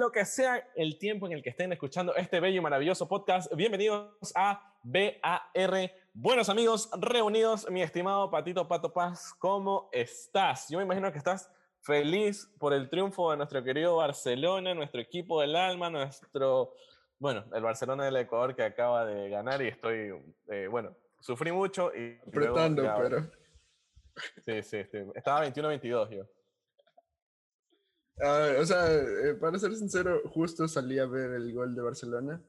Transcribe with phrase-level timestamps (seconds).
[0.00, 3.54] lo que sea el tiempo en el que estén escuchando este bello y maravilloso podcast.
[3.54, 5.92] Bienvenidos a BAR.
[6.14, 10.70] Buenos amigos reunidos, mi estimado Patito Pato Paz, ¿cómo estás?
[10.70, 11.52] Yo me imagino que estás
[11.82, 16.72] feliz por el triunfo de nuestro querido Barcelona, nuestro equipo del alma, nuestro,
[17.18, 20.14] bueno, el Barcelona del Ecuador que acaba de ganar y estoy,
[20.48, 22.18] eh, bueno, sufrí mucho y...
[22.26, 23.30] Apretando, pero...
[24.46, 26.39] Sí, sí, sí, estaba 21-22 yo.
[28.22, 32.42] Ah, o sea, eh, para ser sincero, justo salí a ver el gol de Barcelona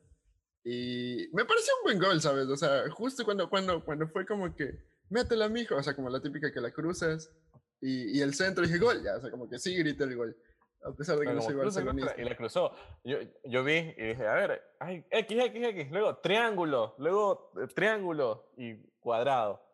[0.64, 2.48] y me pareció un buen gol, ¿sabes?
[2.48, 4.80] O sea, justo cuando, cuando, cuando fue como que,
[5.10, 7.32] métela, mijo, o sea, como la típica que la cruzas
[7.80, 10.38] y, y el centro, dije gol, ya, o sea, como que sí grité el gol,
[10.84, 12.16] a pesar de que no soy barcelonista.
[12.18, 12.74] Y la cruzó.
[13.04, 17.68] Yo, yo vi y dije, a ver, ay, X, X, X, luego triángulo, luego eh,
[17.74, 19.71] triángulo y cuadrado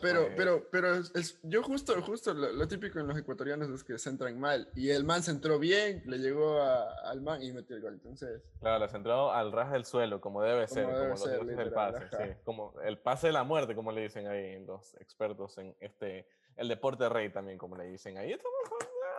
[0.00, 4.38] pero, pero, pero es, yo justo, justo lo, típico en los ecuatorianos es que centran
[4.38, 4.70] mal.
[4.76, 7.94] Y el man centró bien, le llegó al man y metió el gol.
[7.94, 8.42] Entonces.
[8.60, 12.08] Claro, le centró al ras del suelo, como debe ser, como ser, el pase.
[12.10, 16.28] Sí, como el pase de la muerte, como le dicen ahí los expertos en este.
[16.56, 18.32] El deporte rey también, como le dicen ahí.
[18.32, 18.58] Estamos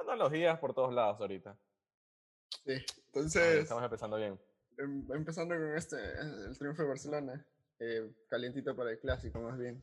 [0.01, 1.55] analogías por todos lados ahorita.
[2.65, 3.63] Sí, entonces.
[3.63, 4.39] Estamos empezando bien.
[4.77, 7.45] Em, empezando con este, el triunfo de Barcelona.
[7.80, 9.81] Eh, calientito para el clásico, más bien.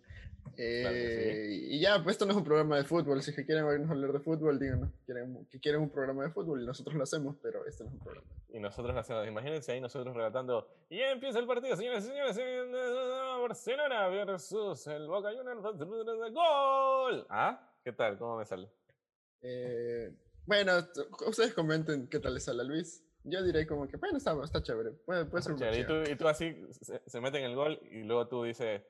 [0.56, 3.22] Eh, y ya, pues esto no es un programa de fútbol.
[3.22, 6.62] Si que quieren oírnos hablar de fútbol, díganos quieren, que quieren un programa de fútbol
[6.62, 8.26] y nosotros lo hacemos, pero este no es un programa.
[8.50, 9.26] Y nosotros lo hacemos.
[9.26, 10.68] Imagínense ahí nosotros relatando.
[10.88, 12.36] Y empieza el partido, señores y señores.
[13.40, 16.32] Barcelona versus el Boca Juniors.
[16.32, 17.26] ¡Gol!
[17.30, 17.72] ¿Ah?
[17.82, 18.18] ¿Qué tal?
[18.18, 18.68] ¿Cómo me sale?
[19.40, 20.12] Eh,
[20.44, 20.72] bueno,
[21.26, 24.62] ustedes comenten qué tal les sale a Luis yo diré como que, bueno, está, está
[24.62, 24.92] chévere.
[25.04, 26.56] Puede, puede ser un y, tú, y tú así
[27.06, 28.82] se, mete en el gol y luego tú dices,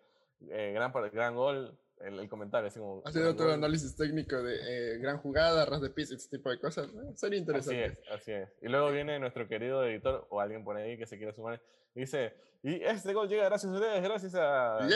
[0.48, 2.68] eh, gran, gran gol, el, el, comentario.
[2.68, 4.56] Así como, Haciendo todo el análisis técnico de
[4.94, 6.88] eh, gran jugada, ras de piso, ese tipo de cosas.
[7.14, 7.84] Sería interesante.
[7.84, 8.48] Así es, así es.
[8.62, 11.60] Y luego viene nuestro querido editor o alguien por ahí que se quiera sumar
[11.96, 14.86] y dice, y este gol llega gracias a ustedes, gracias a...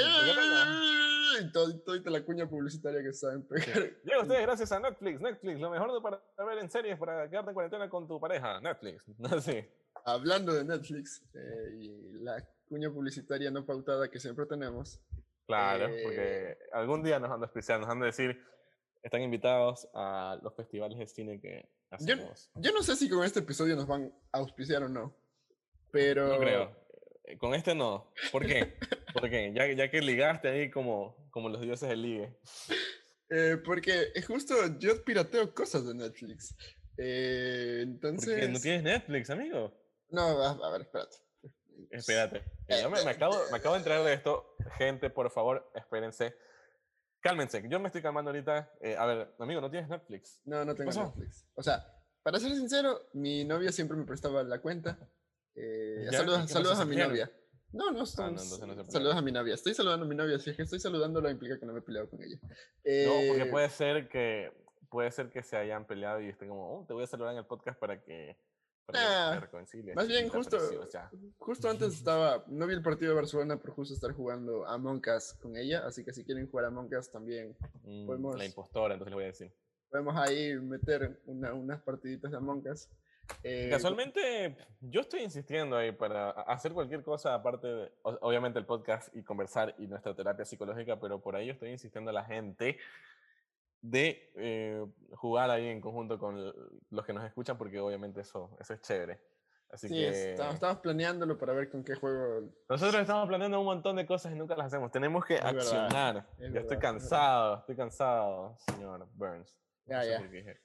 [1.40, 3.74] Y todo, toda la cuña publicitaria que saben pegar.
[4.04, 5.18] Llega a ustedes gracias a Netflix.
[5.18, 8.60] Netflix, lo mejor para ver en series para quedarte en cuarentena con tu pareja.
[8.60, 9.04] Netflix.
[9.44, 9.64] sí.
[10.04, 15.00] Hablando de Netflix eh, y la cuña publicitaria no pautada que siempre tenemos.
[15.50, 18.40] Claro, porque eh, algún día nos han de auspiciar, nos han de decir,
[19.02, 22.50] están invitados a los festivales de cine que hacemos.
[22.54, 25.16] Yo, yo no sé si con este episodio nos van a auspiciar o no,
[25.90, 26.28] pero...
[26.28, 26.76] No creo.
[27.24, 28.12] Eh, con este no.
[28.32, 28.76] ¿Por qué?
[29.12, 32.38] Porque ya, ya que ligaste ahí como, como los dioses del ligue.
[33.30, 36.56] Eh, porque es justo yo pirateo cosas de Netflix.
[36.98, 38.48] Eh, entonces.
[38.50, 39.72] ¿No tienes Netflix, amigo?
[40.10, 41.16] No, a, ver, espérate.
[41.90, 42.42] Espérate.
[42.68, 44.54] Yo me, me, acabo, me acabo de entrar de esto.
[44.78, 46.34] Gente, por favor, espérense.
[47.20, 48.72] Cálmense, yo me estoy calmando ahorita.
[48.80, 50.40] Eh, a ver, amigo, ¿no tienes Netflix?
[50.44, 51.46] No, no tengo Netflix.
[51.54, 51.84] O sea,
[52.22, 54.98] para ser sincero, mi novia siempre me prestaba la cuenta.
[55.54, 57.30] Eh, saludos, saludos a mi novia.
[57.72, 59.54] No, no, ah, saludos a mi novia.
[59.54, 60.38] Estoy saludando a mi novia.
[60.38, 62.38] Si es que estoy saludándola implica que no me he peleado con ella.
[62.42, 64.52] no, porque eh, puede ser que
[64.90, 67.38] puede ser que se hayan peleado y estén como, oh, te voy a saludar en
[67.38, 68.36] el podcast para que,
[68.92, 69.48] para ah,
[69.94, 70.58] Más bien, justo,
[71.38, 75.34] justo antes estaba, no vi el partido de Barcelona por justo estar jugando a Us
[75.40, 78.36] con ella, así que si quieren jugar a Us también mm, podemos...
[78.36, 79.52] La impostora, entonces le voy a decir.
[79.90, 82.88] Podemos ahí meter una, unas partiditas de Among Us.
[83.42, 89.14] Eh, Casualmente, yo estoy insistiendo ahí para hacer cualquier cosa, aparte de, obviamente, el podcast
[89.14, 92.78] y conversar y nuestra terapia psicológica, pero por ahí yo estoy insistiendo a la gente
[93.82, 96.52] de eh, jugar ahí en conjunto con
[96.90, 99.20] los que nos escuchan, porque obviamente eso, eso es chévere.
[99.72, 100.32] Así que...
[100.32, 102.50] Estamos, planeándolo para ver con qué juego.
[102.68, 104.90] Nosotros estamos planeando un montón de cosas y nunca las hacemos.
[104.90, 106.26] Tenemos que accionar.
[106.38, 109.54] ya estoy cansado, estoy cansado, señor Burns.
[109.86, 110.22] Ya, ya.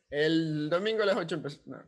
[0.10, 1.86] El domingo a las 8 empezamos.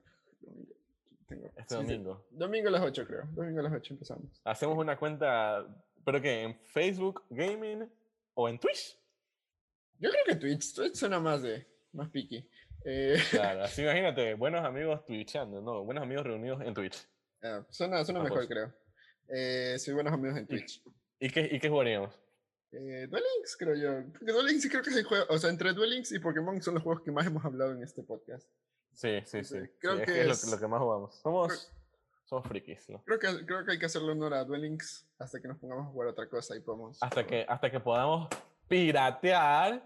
[1.56, 2.26] este domingo.
[2.32, 3.26] Domingo a las 8, creo.
[3.32, 4.42] Domingo a las 8 empezamos.
[4.44, 5.66] Hacemos una cuenta,
[6.06, 6.44] ¿pero qué?
[6.44, 7.90] ¿En Facebook Gaming
[8.36, 8.98] o en Twitch?
[10.00, 10.74] Yo creo que Twitch.
[10.74, 11.66] Twitch suena más de.
[11.94, 12.48] más piqui.
[12.86, 15.84] Eh, claro, así imagínate, buenos amigos twitchando, ¿no?
[15.84, 17.08] Buenos amigos reunidos en Twitch.
[17.42, 18.74] Ah, suena suena mejor, creo.
[19.28, 20.82] Eh, sí, buenos amigos en Twitch.
[21.20, 22.14] ¿Y, qué, y qué jugaríamos?
[22.72, 24.12] Eh, Duel Links, creo yo.
[24.12, 25.26] Porque Duel Links creo que es el juego.
[25.30, 27.82] O sea, entre Duel Links y Pokémon son los juegos que más hemos hablado en
[27.82, 28.48] este podcast.
[28.94, 29.58] Sí, sí, sí.
[29.80, 31.16] Creo que es, lo, que más jugamos.
[31.16, 31.74] Somos,
[32.26, 33.04] somos frikis, ¿no?
[33.04, 35.88] Creo que, creo que hay que hacerle honor a Duel Links hasta que nos pongamos
[35.88, 37.02] a jugar otra cosa y podamos.
[37.02, 38.28] Hasta que, hasta que podamos
[38.68, 39.84] piratear.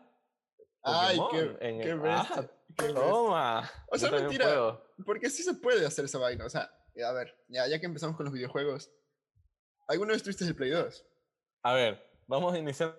[0.83, 2.49] Ay, qué, qué, bestia,
[2.93, 3.69] Toma.
[3.91, 4.81] O sea, mentira.
[5.05, 6.45] Porque sí se puede hacer esa vaina.
[6.45, 6.71] O sea,
[7.05, 8.91] a ver, ya, ya que empezamos con los videojuegos.
[9.87, 11.05] ¿Alguna vez tuviste el Play 2?
[11.63, 12.97] A ver, Vamos iniciando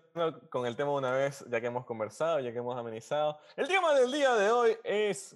[0.50, 3.38] con el tema una vez, ya que hemos conversado, ya que hemos amenizado.
[3.56, 5.34] El tema del día de hoy es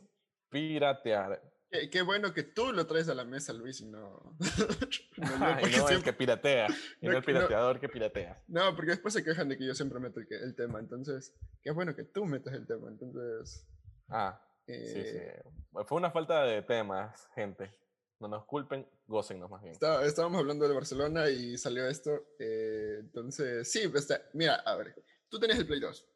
[0.50, 1.40] piratear.
[1.80, 4.36] Qué, qué bueno que tú lo traes a la mesa, Luis, y no.
[5.16, 6.66] no yo, y no el siempre- que piratea,
[7.00, 8.42] y no no el no- pirateador que piratea.
[8.48, 10.78] no, porque después se quejan de que yo siempre meto el, el tema.
[10.80, 12.88] Entonces, qué bueno que tú metas el tema.
[12.88, 13.66] Entonces.
[14.08, 14.92] Ah, sí, sí.
[15.02, 15.42] eh,
[15.86, 17.74] Fue una falta de temas, gente.
[18.18, 19.72] No nos culpen, gócennos más bien.
[19.72, 22.10] Está- estábamos hablando de Barcelona y salió esto.
[22.38, 24.94] eh, entonces, sí, está- mira, a ver,
[25.28, 26.08] tú tenías el Play 2.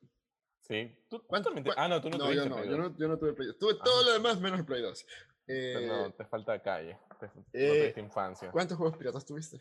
[0.62, 1.04] Sí.
[1.10, 2.90] ¿Tú, tú ¿Cuánto- cuán- Ah, no, tú no, No, tuviste yo no, Play yo 2.
[2.92, 3.58] no, yo no tuve Play 2.
[3.58, 3.82] Tuve Ah.
[3.84, 5.04] todo lo demás menos el Play 2.
[5.52, 6.96] Eh, no, te falta calle.
[7.18, 8.50] Te, no eh, infancia.
[8.50, 9.58] ¿Cuántos juegos piratas tuviste?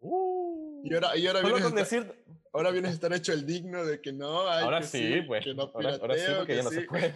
[0.00, 2.24] Uh, Y ahora, y ahora, vienes, con estar, decir.
[2.52, 5.44] ahora vienes a estar hecho el digno de que no, ay, Ahora que sí, pues.
[5.44, 6.86] que no ahora, ahora sí, porque que ya no se sí.
[6.86, 7.14] puede.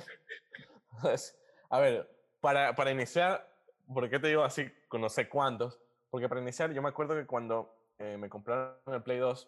[1.70, 2.08] a ver,
[2.40, 3.52] para, para iniciar,
[3.92, 5.78] ¿por qué te digo así no sé cuántos?
[6.10, 9.46] Porque para iniciar, yo me acuerdo que cuando eh, me compraron el Play 2,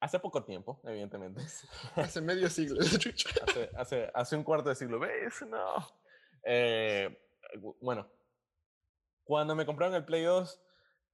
[0.00, 1.40] hace poco tiempo, evidentemente,
[1.96, 2.80] Hace medio siglo.
[3.48, 5.42] hace, hace, hace un cuarto de siglo, ¿ves?
[5.42, 5.76] No.
[6.44, 7.18] Eh,
[7.80, 8.08] bueno,
[9.24, 10.60] cuando me compraron el Play 2,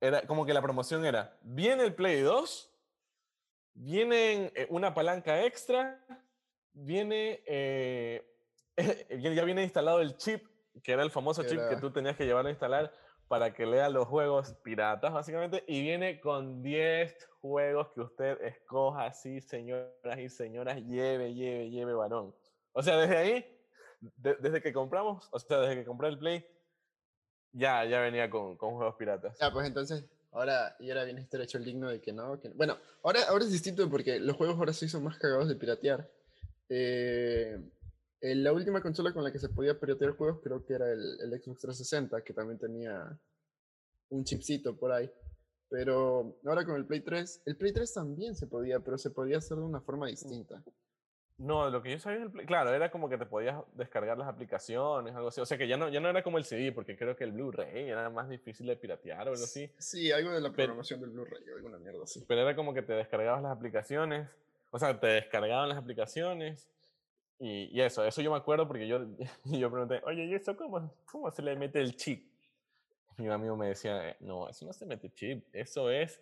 [0.01, 2.73] era como que la promoción era, viene el Play 2,
[3.75, 6.05] viene eh, una palanca extra,
[6.73, 8.25] viene, eh,
[9.21, 10.47] ya viene instalado el chip,
[10.83, 12.93] que era el famoso chip que tú tenías que llevar a instalar
[13.27, 19.05] para que lea los juegos piratas, básicamente, y viene con 10 juegos que usted escoja,
[19.05, 22.35] así, señoras y señoras, lleve, lleve, lleve, varón.
[22.73, 23.58] O sea, desde ahí,
[24.01, 26.45] de- desde que compramos, o sea, desde que compré el Play,
[27.53, 29.37] ya, ya venía con, con juegos piratas.
[29.41, 32.39] Ya, pues entonces, ahora, y ahora vienes a estar hecho el digno de que no.
[32.41, 32.51] Que...
[32.51, 36.11] Bueno, ahora, ahora es distinto porque los juegos ahora sí son más cagados de piratear.
[36.69, 37.59] Eh,
[38.21, 41.21] eh, la última consola con la que se podía piratear juegos creo que era el,
[41.21, 43.19] el Xbox 360, que también tenía
[44.11, 45.11] un chipcito por ahí.
[45.71, 49.39] Pero ahora con el Play 3, el Play 3 también se podía, pero se podía
[49.39, 50.63] hacer de una forma distinta.
[51.39, 55.29] No, lo que yo sabía claro, era como que te podías descargar las aplicaciones, algo
[55.29, 55.41] así.
[55.41, 57.31] O sea que ya no, ya no era como el CD, porque creo que el
[57.31, 59.71] Blu-ray era más difícil de piratear o algo así.
[59.79, 62.25] Sí, algo de la Pero- programación del Blu-ray alguna mierda así.
[62.27, 64.29] Pero era como que te descargabas las aplicaciones,
[64.73, 66.69] o sea, te descargaban las aplicaciones
[67.39, 69.07] y, y eso, eso yo me acuerdo porque yo,
[69.45, 72.29] yo pregunté, oye, ¿y eso cómo, cómo se le mete el chip?
[73.17, 76.21] Y un amigo me decía, "Eh, no, eso no se mete chip, eso es,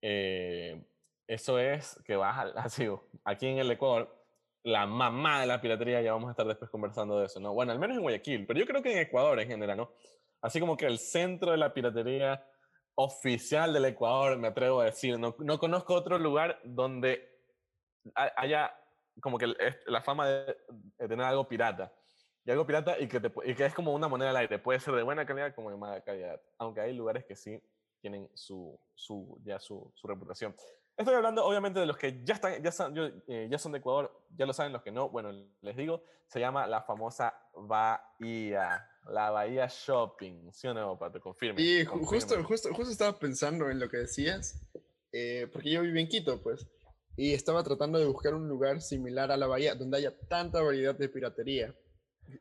[0.00, 0.80] eh,
[1.26, 2.86] eso es que vas al- así,
[3.24, 4.14] aquí en el Ecuador,
[4.64, 7.52] la mamá de la piratería, ya vamos a estar después conversando de eso, ¿no?
[7.52, 9.92] Bueno, al menos en Guayaquil, pero yo creo que en Ecuador en general, ¿no?
[10.40, 12.46] Así como que el centro de la piratería
[12.94, 17.40] oficial del Ecuador, me atrevo a decir, no, no conozco otro lugar donde
[18.14, 18.74] ha- haya
[19.20, 19.54] como que
[19.86, 20.56] la fama de,
[20.98, 21.92] tener algo pirata.
[22.46, 24.58] Y algo pirata y que, te y que es como una moneda al aire.
[24.58, 26.40] Puede ser de buena calidad como de mala calidad.
[26.58, 27.58] Aunque hay lugares que sí
[28.00, 30.54] tienen su, su, ya su reputación.
[30.96, 33.78] Estoy hablando obviamente de los que ya, están, ya, son, yo, eh, ya son de
[33.78, 35.08] Ecuador, ya lo saben los que no.
[35.08, 38.88] Bueno, les digo, se llama la famosa Bahía.
[39.10, 40.50] La Bahía Shopping.
[40.52, 41.20] ¿Sí o no, Pato?
[41.20, 41.60] Confirme.
[41.60, 42.06] Y confirme.
[42.06, 44.62] justo, justo, justo estaba pensando en lo que decías,
[45.12, 46.66] eh, porque yo viví en Quito, pues,
[47.16, 50.94] y estaba tratando de buscar un lugar similar a la bahía, donde haya tanta variedad
[50.94, 51.74] de piratería,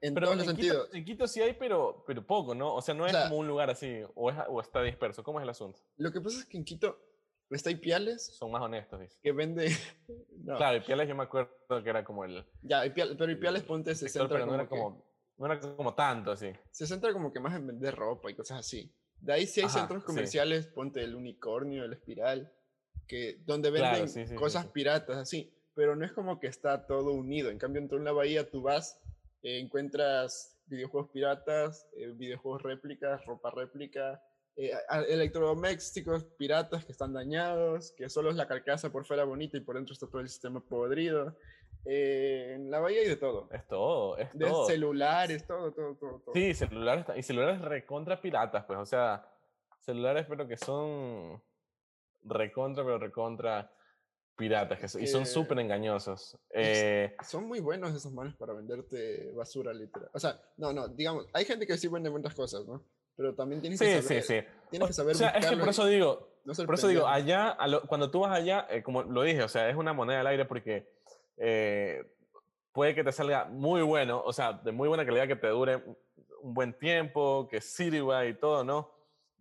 [0.01, 0.89] en Pero todos los en Quito, sentidos.
[0.95, 2.73] en Quito sí hay, pero, pero poco, ¿no?
[2.75, 5.21] O sea, no es sea- como un lugar así, o, es, o está disperso.
[5.23, 5.81] ¿Cómo es el asunto?
[5.97, 6.97] Lo que pasa es que en Quito
[7.49, 9.17] está Ipiales, Son más honestos, dice.
[9.21, 9.69] que vende...
[10.43, 11.51] no, Claro, y Piales yo me acuerdo
[11.83, 14.69] que era como el ya, pero Ipiales, ponte, se centra, pero no como era que,
[14.69, 15.05] como,
[15.37, 16.51] no era como tanto así.
[16.71, 18.91] se centra como que más en vender ropa y cosas así.
[19.19, 20.07] De ahí sí hay Ajá, centros sí.
[20.07, 22.51] comerciales, ponte el unicornio, el espiral,
[23.07, 24.71] que, donde venden sí, sí, sí, cosas sí.
[24.73, 25.53] piratas, así.
[25.75, 27.49] Pero no es como que está todo unido.
[27.49, 29.01] En cambio, en toda la bahía tú vas,
[29.41, 34.21] eh, encuentras videojuegos piratas, eh, videojuegos réplicas, ropa réplica,
[34.55, 34.71] eh,
[35.09, 39.75] electrodomésticos piratas que están dañados, que solo es la carcasa por fuera bonita y por
[39.75, 41.35] dentro está todo el sistema podrido.
[41.85, 43.49] Eh, en la bahía hay de todo.
[43.51, 44.65] Es todo, es De todo.
[44.67, 46.19] celulares, todo, todo, todo.
[46.19, 46.33] todo.
[46.33, 49.27] Sí, celulares, y celulares recontra piratas, pues, o sea,
[49.79, 51.41] celulares pero que son
[52.23, 53.69] recontra, pero recontra
[54.37, 56.37] piratas, que, so- y son Que- súper engañosos.
[56.51, 60.09] Eh, Son muy buenos esos manes para venderte basura, literal.
[60.13, 62.83] O sea, no, no, digamos, hay gente que sí vende muchas cosas, ¿no?
[63.15, 64.41] Pero también tienes sí, que sí, saber, sí.
[64.69, 67.49] tienes que saber O sea, es que por eso digo, no Por eso digo, allá,
[67.49, 70.21] a lo- cuando tú vas allá, eh, como lo dije, o sea, es una moneda
[70.21, 70.91] al aire porque
[71.37, 72.03] eh,
[72.71, 75.77] puede que te salga muy bueno, o sea, de muy buena calidad, que te dure
[75.77, 78.91] un- buen tiempo, que sirva y todo, ¿no?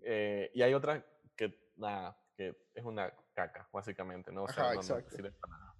[0.02, 1.04] Eh, y hay otra
[1.36, 4.44] que, nada, que es una caca, básicamente, ¿no?
[4.44, 5.74] O sea, Ajá, no- sirve para nada.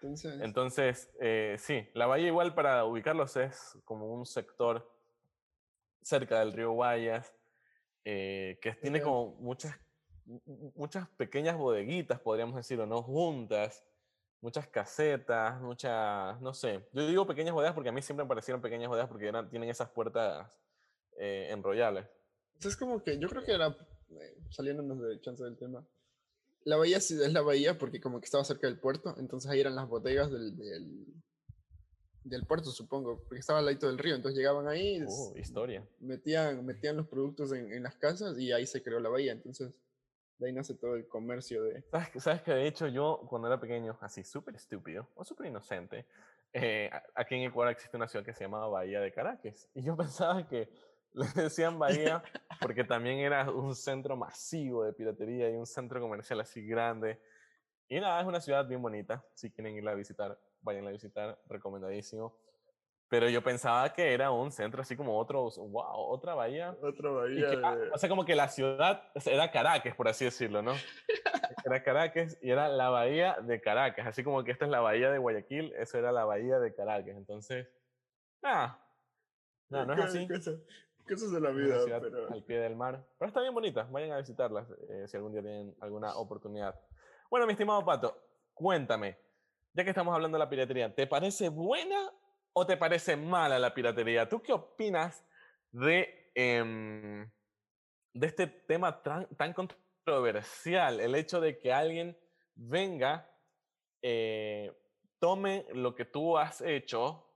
[0.00, 1.10] Entonces, Entonces,
[1.62, 4.93] sí, la bahía igual para ubicarlos es como un sector
[6.04, 7.34] cerca del río Guayas,
[8.04, 9.74] eh, que tiene como muchas,
[10.26, 13.02] mu- mu- muchas pequeñas bodeguitas, podríamos decirlo, ¿no?
[13.02, 13.82] Juntas,
[14.40, 18.60] muchas casetas, muchas, no sé, yo digo pequeñas bodegas porque a mí siempre me parecieron
[18.60, 20.50] pequeñas bodegas porque eran, tienen esas puertas
[21.18, 22.06] eh, enrollables.
[22.62, 23.68] Es como que yo creo que era,
[24.10, 25.86] eh, saliéndonos de chance del tema,
[26.64, 29.60] la bahía sí es la bahía porque como que estaba cerca del puerto, entonces ahí
[29.60, 31.06] eran las bodegas del, del,
[32.24, 35.86] del puerto, supongo, porque estaba al lado del río, entonces llegaban ahí, Uh, historia.
[36.00, 39.72] metían, metían los productos en, en las casas y ahí se creó la bahía, entonces
[40.38, 41.82] de ahí nace todo el comercio de...
[41.90, 46.06] ¿Sabes, sabes que de hecho yo cuando era pequeño, así súper estúpido o súper inocente,
[46.52, 49.68] eh, aquí en Ecuador existe una ciudad que se llamaba Bahía de Caracas.
[49.74, 50.68] Y yo pensaba que
[51.12, 52.22] le decían Bahía
[52.60, 57.20] porque también era un centro masivo de piratería y un centro comercial así grande.
[57.88, 59.24] Y nada, es una ciudad bien bonita.
[59.34, 62.36] Si quieren irla a visitar, vayan a visitar, recomendadísimo.
[63.08, 67.50] Pero yo pensaba que era un centro así como otro, wow, otra bahía Otra bahía
[67.50, 67.90] que- ah, de...
[67.90, 70.72] o sea, como que la ciudad era Caracas, por así decirlo, ¿no?
[71.64, 74.06] Era Caracas y era la bahía de Caracas.
[74.06, 77.16] Así como que esta es la bahía de Guayaquil, eso era la bahía de Caracas.
[77.16, 77.66] Entonces,
[78.42, 78.84] nada.
[79.70, 80.28] No, no es así.
[80.28, 80.56] Cosas,
[81.08, 82.30] cosas de la vida, pero...
[82.30, 83.02] al pie del mar.
[83.18, 83.84] Pero está bien bonita.
[83.84, 86.78] Vayan a visitarlas eh, si algún día tienen alguna oportunidad.
[87.30, 88.14] Bueno, mi estimado Pato,
[88.52, 89.16] cuéntame.
[89.76, 92.12] Ya que estamos hablando de la piratería, ¿te parece buena
[92.52, 94.28] o te parece mala la piratería?
[94.28, 95.26] ¿Tú qué opinas
[95.72, 97.28] de, em,
[98.12, 101.00] de este tema tan, controversial?
[101.00, 102.16] El hecho de que alguien
[102.54, 103.28] venga,
[104.00, 104.72] eh,
[105.18, 107.26] tome lo que tú has hecho,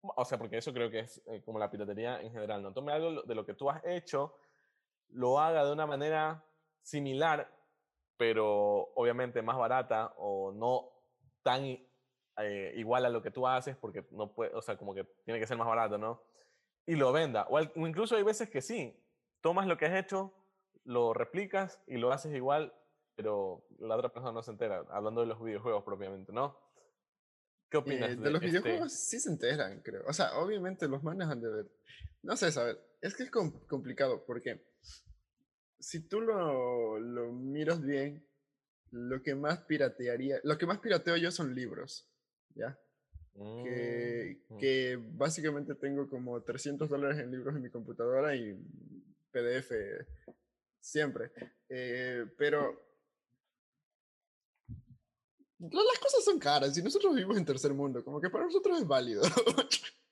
[0.00, 2.72] o sea, porque eso creo que es eh, como la piratería en general, ¿no?
[2.72, 4.36] Tome algo de lo que tú has hecho,
[5.10, 6.44] lo haga de una manera
[6.82, 7.48] similar,
[8.16, 10.93] pero obviamente más barata o no
[11.44, 11.62] tan
[12.38, 15.38] eh, igual a lo que tú haces, porque no puede, o sea, como que tiene
[15.38, 16.20] que ser más barato, ¿no?
[16.86, 17.46] Y lo venda.
[17.48, 19.00] O, al- o incluso hay veces que sí,
[19.40, 20.34] tomas lo que has hecho,
[20.82, 22.74] lo replicas y lo haces igual,
[23.14, 26.58] pero la otra persona no se entera, hablando de los videojuegos propiamente, ¿no?
[27.70, 30.02] ¿Qué opinas Eh, de los este- videojuegos sí se enteran, creo.
[30.08, 31.70] O sea, obviamente los manes han de ver.
[32.22, 32.78] No sé, saber.
[33.00, 34.64] Es que es com- complicado porque
[35.78, 38.26] si tú lo, lo miras bien,
[38.94, 42.06] lo que más piratearía, lo que más pirateo yo son libros,
[42.54, 42.78] ¿ya?
[43.34, 48.56] Que, Mm, que básicamente tengo como 300 dólares en libros en mi computadora y
[49.32, 49.72] PDF
[50.80, 51.32] siempre.
[51.68, 52.80] Eh, pero
[55.58, 58.80] la- las cosas son caras y nosotros vivimos en tercer mundo, como que para nosotros
[58.80, 59.22] es válido.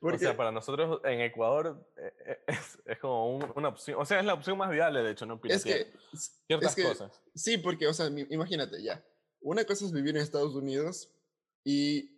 [0.00, 4.04] O sea, para nosotros en Ecuador eh, eh, es, es como un- una opción, o
[4.04, 5.92] sea, es la opción más viable, de hecho, no es piratear que,
[6.46, 7.20] ciertas es que cosas.
[7.34, 9.04] sí, porque, o sea, imagínate ya,
[9.40, 11.10] una cosa es vivir en Estados Unidos
[11.64, 12.16] y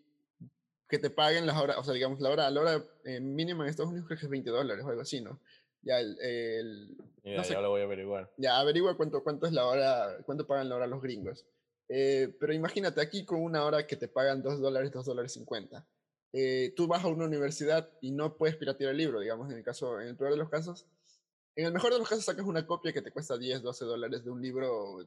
[0.89, 3.71] que te paguen las horas, o sea, digamos, la hora, la hora eh, mínima en
[3.71, 5.41] Estados Unidos creo que es 20 dólares o algo así, ¿no?
[5.83, 7.53] Ya, el, el- Ya, no sé.
[7.55, 8.31] ya lo voy a averiguar.
[8.37, 11.47] ya averigua cuánto, cuánto es la hora, cuánto pagan la hora los gringos.
[11.89, 15.87] Eh, pero imagínate aquí con una hora que te pagan 2 dólares, 2 dólares 50.
[16.33, 19.65] Eh, tú vas a una universidad y no puedes piratear el libro, digamos, en el
[19.65, 20.87] caso, en el peor de los casos.
[21.57, 24.25] En el mejor de los casos sacas una copia que te cuesta 10, 12 dólares
[24.25, 24.99] de un libro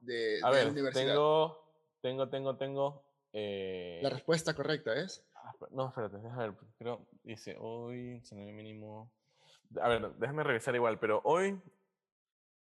[0.00, 1.06] de, A de ver, la universidad.
[1.06, 3.04] tengo, tengo, tengo, tengo.
[3.32, 5.22] eh, La respuesta correcta es.
[5.34, 6.56] ah, No, espérate, déjame ver.
[6.78, 9.12] Creo, dice hoy, salario mínimo.
[9.80, 11.60] A ver, déjame revisar igual, pero hoy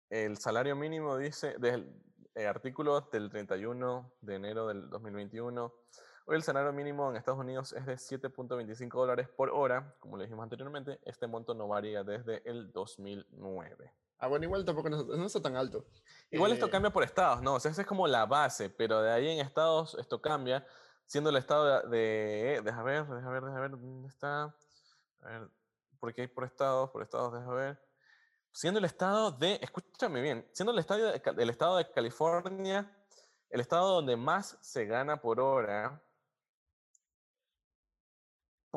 [0.10, 1.94] el salario mínimo dice, del
[2.36, 5.74] eh, artículo del 31 de enero del 2021,
[6.28, 9.96] hoy el salario mínimo en Estados Unidos es de 7.25 dólares por hora.
[10.00, 13.94] Como le dijimos anteriormente, este monto no varía desde el 2009.
[14.20, 15.86] Ah, bueno, igual tampoco no, no está tan alto.
[16.30, 17.56] Igual esto Eh, cambia por estados, ¿no?
[17.56, 20.66] O sea, esa es como la base, pero de ahí en estados esto cambia,
[21.06, 21.98] siendo el estado de...
[21.98, 24.44] de deja ver, deja ver, deja ver, ¿dónde está?
[25.22, 25.50] A ver,
[26.00, 27.80] porque hay por estados, por estados, deja ver.
[28.52, 32.92] Siendo el estado de, escúchame bien, siendo el, estadio de el estado de California,
[33.50, 36.02] el estado donde más se gana por hora,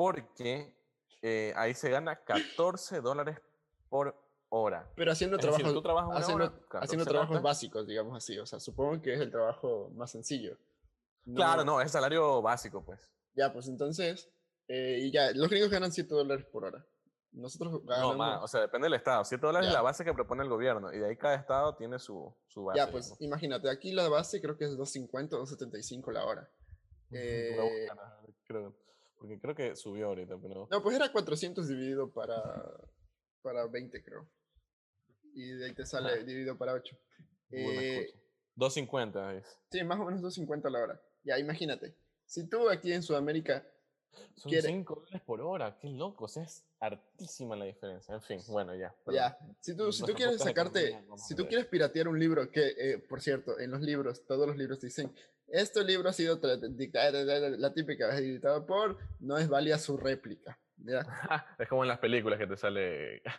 [0.01, 0.73] porque
[1.21, 3.39] eh, ahí se gana 14 dólares
[3.87, 4.15] por
[4.49, 4.91] hora.
[4.95, 8.39] Pero haciendo Es decir, trabajas una haciendo, hora, 14 haciendo trabajos básicos, digamos así.
[8.39, 10.57] O sea, supongo que es el trabajo más sencillo.
[11.35, 13.11] Claro, no, es salario básico, pues.
[13.35, 14.27] Ya, pues entonces,
[14.67, 16.83] eh, y ya, los gringos ganan 7 dólares por hora.
[17.33, 18.17] Nosotros No, ganamos.
[18.17, 19.23] más, o sea, depende del estado.
[19.23, 21.99] 7 dólares es la base que propone el gobierno y de ahí cada estado tiene
[21.99, 22.79] su, su base.
[22.79, 23.21] ya, pues digamos.
[23.21, 26.49] imagínate, aquí la base creo que es 2.50 o 2.75 la hora.
[27.11, 27.87] Eh,
[28.47, 28.73] creo,
[29.21, 30.67] porque creo que subió ahorita, pero...
[30.71, 32.41] No, pues era 400 dividido para,
[33.43, 34.27] para 20, creo.
[35.35, 36.23] Y de ahí te sale Ajá.
[36.23, 36.97] dividido para 8.
[37.49, 38.19] Google me Eh, escucha.
[38.55, 39.59] 250 es.
[39.69, 41.01] sí, más o menos 2.50 la hora.
[41.23, 41.95] Ya, imagínate.
[42.25, 43.63] Si tú aquí en Sudamérica
[44.35, 48.15] Son quiere- 5 dólares por hora, qué loco, o sea, es hartísima la diferencia.
[48.15, 48.93] En fin, bueno, ya.
[49.11, 52.73] Ya, si tú, si tú quieres sacarte, economía, si tú quieres piratear un libro, que
[52.75, 55.13] eh, por cierto, en los libros, todos los libros dicen,
[55.51, 61.01] este libro ha sido la típica, es editado por, no es válida su réplica, Ya.
[61.59, 63.21] es como en las películas que te sale.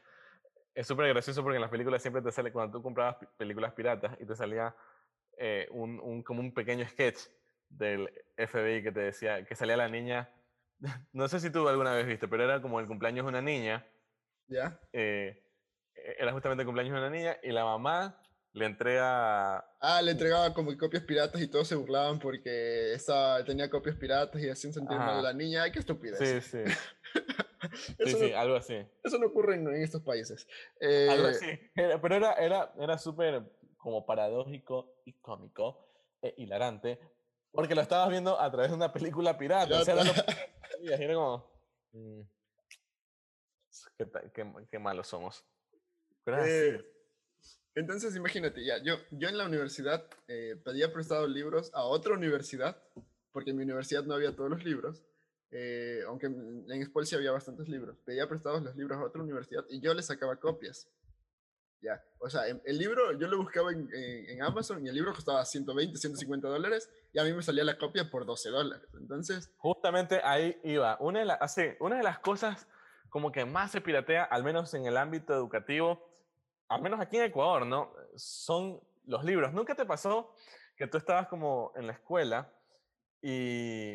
[0.75, 4.16] Es súper gracioso porque en las películas siempre te sale cuando tú comprabas películas piratas
[4.19, 4.75] y te salía
[5.37, 7.19] eh, un, un- como un pequeño sketch
[7.69, 10.31] del FBI que te decía que salía la niña.
[11.12, 13.87] No sé si tú alguna vez viste, pero era como el cumpleaños de una niña.
[14.49, 14.81] ¿Ya?
[14.95, 15.45] eh,
[15.95, 18.22] era justamente el cumpleaños de una niña y la mamá
[18.54, 19.59] le entrega.
[19.80, 23.97] Ah, le entregaba como que copias piratas y todos se burlaban porque estaba, tenía copias
[23.97, 25.62] piratas y hacían sentir mal a la niña.
[25.62, 26.18] Ay, qué estupidez.
[26.44, 26.73] Sí, sí.
[27.73, 28.75] Sí, eso, sí, no, algo así.
[29.04, 30.47] eso no ocurre en, en estos países.
[30.80, 31.47] Algo Eh, así.
[31.76, 33.42] Era- pero era, era, era súper
[33.76, 35.88] como paradójico y cómico
[36.21, 36.99] e hilarante,
[37.52, 39.80] porque lo estabas viendo a través de una película pirata.
[39.80, 40.35] O sea, era, lo pirata.
[40.35, 41.50] que veías y era como.
[41.92, 42.21] mm,
[43.97, 45.44] qué, ta- qué- qué malos somos.
[46.26, 46.85] Eh,
[47.75, 52.76] entonces, imagínate, ya, yo, yo en la universidad eh, pedía prestado libros a otra universidad,
[53.33, 55.02] porque en mi universidad no había todos los libros,
[55.50, 56.67] eh, aunque en
[57.05, 57.97] sí había bastantes libros.
[58.05, 60.88] Pedía prestados los libros a otra universidad y yo les sacaba copias.
[61.83, 65.12] Ya, o sea, en- el libro yo lo buscaba en, en- Amazon y el libro
[65.12, 68.88] costaba 120, 150 dólares y a mí me salía la copia por 12 dólares.
[68.95, 70.97] Entonces, Justamente ahí iba.
[71.00, 72.69] Una de, las así, una de las cosas
[73.09, 76.09] como que más se piratea, al menos en el ámbito educativo,
[76.75, 77.93] al menos aquí en Ecuador, ¿no?
[78.17, 79.52] Son los libros.
[79.52, 80.35] ¿Nunca te pasó
[80.76, 82.52] que tú estabas como en la escuela
[83.21, 83.93] y...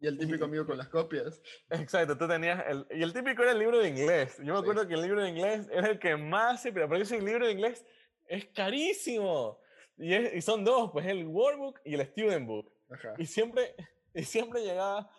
[0.00, 1.40] y el típico amigo con las copias.
[1.70, 2.64] Exacto, tú tenías...
[2.66, 4.36] El, y el típico era el libro de inglés.
[4.38, 4.62] Yo me Sí.
[4.62, 7.46] acuerdo que el libro de inglés era el que más se piratea, porque ese libro
[7.46, 7.84] de inglés
[8.26, 9.60] es carísimo.
[9.96, 12.72] Y, es- y son dos, pues el Workbook y el Student Book.
[12.90, 13.14] Ajá.
[13.18, 13.74] Y siempre,
[14.14, 15.10] y siempre llegaba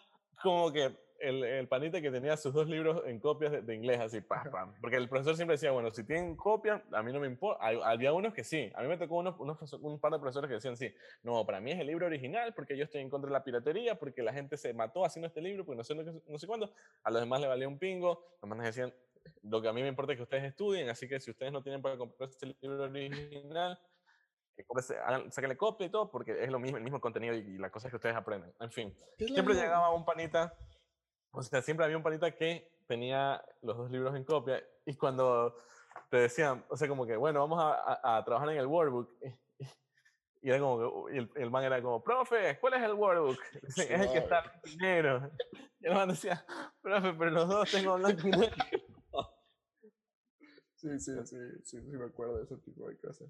[0.41, 3.99] como que el, el panita que tenía sus dos libros en copias de, de inglés,
[3.99, 4.51] así, pa, Ajá.
[4.51, 4.73] pa.
[4.81, 7.65] Porque el profesor siempre decía, bueno, si tienen copia, a mí no me importa.
[7.65, 8.71] Hay- Había unos que sí.
[8.75, 11.59] A mí me tocó unos, unos un par de profesores que decían, sí, no, para
[11.59, 14.33] mí es el libro original porque yo estoy en contra de la piratería, porque la
[14.33, 16.73] gente se mató haciendo este libro, porque no sé, no, no sé cuándo.
[17.03, 18.25] A los demás le valía un pingo.
[18.41, 18.93] Los demás decían,
[19.43, 21.61] lo que a mí me importa es que ustedes estudien, así que si ustedes no
[21.61, 23.79] tienen para comprar este libro original,
[25.29, 27.89] sáquenle copia y todo, porque es lo mismo, el mismo contenido y, y las cosas
[27.89, 28.53] que ustedes aprenden.
[28.59, 30.53] En fin, ¿Qué es la siempre llegaba un panita,
[31.31, 35.55] o sea, siempre había un panita que tenía los dos libros en copia y cuando
[36.09, 39.11] te decían, o sea, como que, bueno, vamos a, a- a trabajar en el workbook.
[39.21, 39.63] Y,
[40.41, 43.39] y era como que, y el, el man era como, profe, ¿cuál es el workbook?
[43.63, 45.31] Dicen, es el que está en negro.
[45.79, 46.43] Y el man decía,
[46.81, 48.55] profe, pero los dos tengo blanco y negro.
[50.75, 53.27] Sí, sí, sí, sí, sí, me acuerdo de ese tipo de cosas.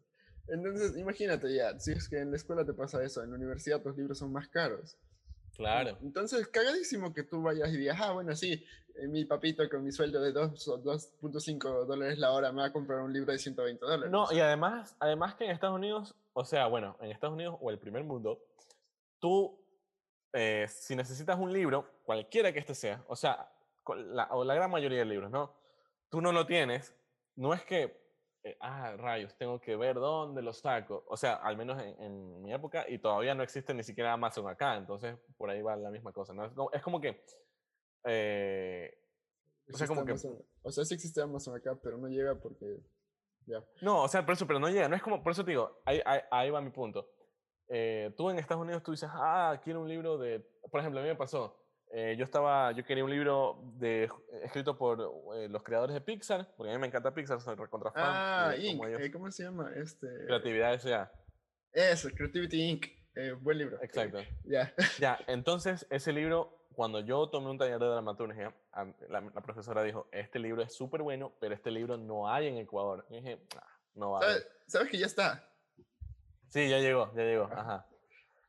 [0.48, 3.84] Entonces, imagínate ya, si es que en la escuela te pasa eso, en la universidad
[3.84, 5.00] los libros son más caros.
[5.60, 5.98] Claro.
[6.02, 9.92] Entonces, cagadísimo que tú vayas y digas, ah, bueno, sí, eh, mi papito con mi
[9.92, 13.40] sueldo de dos- o 2.5 dólares la hora me va a comprar un libro de
[13.40, 14.10] 120 dólares.
[14.10, 17.70] No, y además, además que en Estados Unidos, o sea, bueno, en Estados Unidos o
[17.72, 18.42] el primer mundo,
[19.20, 19.60] tú,
[20.32, 23.52] eh, si necesitas un libro, cualquiera que este sea, o sea,
[23.98, 25.54] la, o la gran mayoría de libros, ¿no?
[26.10, 26.94] Tú no lo tienes,
[27.36, 27.99] no es que,
[28.44, 32.42] eh, ah, rayos, tengo que ver dónde lo saco, o sea, al menos en, en
[32.42, 35.90] mi época, y todavía no existe ni siquiera Amazon acá, entonces por ahí va la
[35.90, 36.46] misma cosa, ¿no?
[36.46, 37.24] Es como, es como que...
[38.06, 38.94] eh,
[39.72, 42.80] o sea, como que- Amazon- O sea, sí existe Amazon acá, pero no llega porque...
[43.46, 43.64] Ya.
[43.82, 44.88] No, o sea, por eso, pero no llega.
[44.88, 47.10] No es como, por eso te digo, ahí, ahí, ahí va mi punto.
[47.68, 51.04] Eh, tú en Estados Unidos tú dices, ah, quiero un libro de, por ejemplo, a
[51.04, 51.56] mí me pasó.
[51.92, 54.10] Eh, yo estaba, yo quería un libro de,
[54.44, 55.00] escrito por
[55.36, 58.04] eh, los creadores de Pixar, porque a mí me encanta Pixar, soy recontra fan.
[58.06, 58.84] Ah, y Inc.
[58.86, 59.72] ellos- eh, ¿Cómo se llama?
[59.76, 60.08] Este...
[60.28, 61.12] Creatividad S.A.
[61.74, 62.86] Eso, Creativity Inc.
[63.16, 63.78] Eh, buen libro.
[63.78, 64.20] eh, Exacto.
[64.44, 64.74] Ya.
[65.00, 68.54] Ya, entonces ese libro, cuando yo tomé un taller de dramaturgia,
[69.10, 72.58] la, la profesora dijo, este libro es súper bueno, pero este libro no hay en
[72.58, 73.06] Ecuador.
[73.10, 74.32] Y dije, "Ah, no va a haber".
[74.38, 75.50] ¿Sabes, sabes que ya está?
[76.48, 77.60] Sí, ya llegó, ya llegó, Ajá.
[77.62, 77.86] ajá.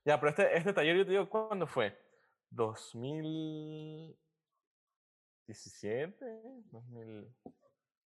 [0.05, 1.99] Ya, pero este, este taller, yo te digo, ¿cuándo fue?
[2.51, 4.15] ¿2017?
[6.71, 7.27] ¿2000?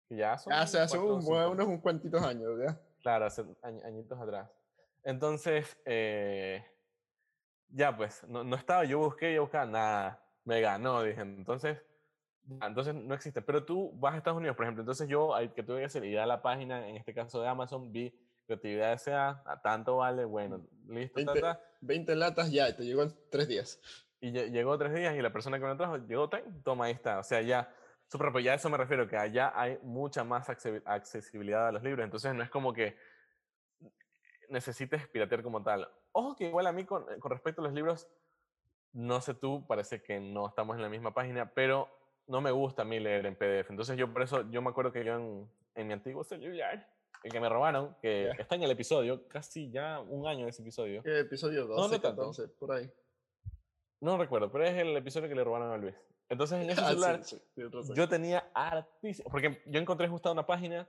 [0.08, 2.80] que Ya son Hace, hace cuatro o un, cinco- unos un cuantitos años, ¿ya?
[3.02, 4.49] Claro, hace añ- añitos atrás.
[5.04, 6.65] Entonces, eh,
[7.69, 11.78] ya pues, no, no estaba, yo busqué, yo buscaba, nada, me ganó, dije, entonces,
[12.62, 13.41] entonces no existe.
[13.41, 16.19] Pero tú vas a Estados Unidos, por ejemplo, entonces yo, que tuve que hacer, ir
[16.19, 18.13] a la página, en este caso de Amazon, vi
[18.47, 21.62] creatividad SA, a tanto vale, bueno, listo, ta, 20, ta.
[21.82, 23.80] 20 latas ya, te llegó en tres días.
[24.21, 26.86] Y lle- llegó tres días y la persona que me lo trajo llegó, tan, toma,
[26.86, 27.19] ahí está.
[27.19, 27.73] O sea, ya,
[28.08, 31.71] súper, pero ya a eso me refiero, que allá hay mucha más acce- accesibilidad a
[31.71, 32.03] los libros.
[32.03, 32.97] Entonces no es como que
[34.49, 35.88] necesites piratear como tal.
[36.12, 38.08] Ojo que igual a mí con, con respecto a los libros,
[38.93, 41.88] no sé tú, parece que no estamos en la misma página, pero
[42.27, 43.69] no me gusta a mí leer en PDF.
[43.69, 46.88] Entonces yo por eso, yo me acuerdo que yo en, en mi antiguo celular,
[47.23, 48.41] el que me robaron, que Ya.
[48.41, 51.03] está en el episodio, casi ya un año de ese episodio.
[51.03, 52.21] ¿Qué episodio 12, no tanto.
[52.32, 52.91] 14, por ahí.
[54.02, 55.96] No recuerdo, pero es el episodio que le robaron a Luis.
[56.30, 57.42] Entonces en ese Ah, sí, celular sí,
[57.96, 60.88] yo tenía hartísimo, porque yo encontré justo una página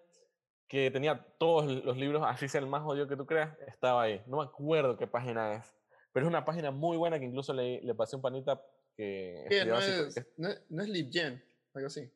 [0.68, 4.22] que tenía todos los libros, así sea el más odio que tú creas, estaba ahí.
[4.26, 5.74] No me acuerdo qué página es,
[6.12, 8.62] pero es una página muy buena que incluso le, le pasé un panita
[8.96, 9.64] que ¿Qué?
[9.64, 11.42] No es, no, no es LibGen,
[11.74, 12.08] algo así.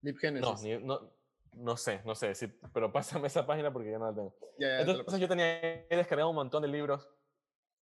[0.00, 0.80] LibGenesis.
[0.80, 1.12] No, no,
[1.52, 2.32] no sé, no sé,
[2.72, 4.34] pero pásame esa página porque yo no la tengo.
[4.58, 7.06] Ya, ya, te Entonces yo tenía he descargado un montón de libros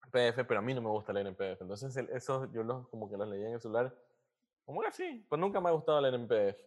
[0.10, 1.62] PDF, pero a mí no me gusta leer en PDF.
[1.62, 3.96] Entonces el- esos yo los como que los leía en el celular,
[4.66, 6.60] como que así, pues nunca me ha gustado leer en PDF.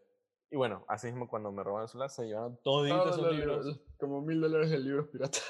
[0.50, 3.36] Y bueno, así mismo cuando me robaron el celular se llevaron toditos Todos esos los
[3.36, 3.66] libros.
[3.66, 5.44] libros, como mil dólares de libros piratas.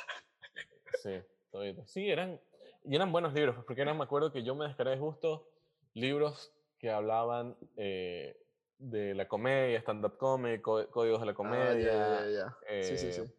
[1.03, 1.91] Sí, toditos.
[1.91, 2.39] Sí, eran,
[2.85, 5.49] y eran buenos libros, pues, porque eran, me acuerdo que yo me descargué justo
[5.95, 8.37] libros que hablaban eh,
[8.79, 12.83] de la comedia, stand-up comedy, có- códigos de la Ah, comedia, ya, ya, ya.
[12.83, 13.21] sí, sí, sí.
[13.23, 13.35] eh,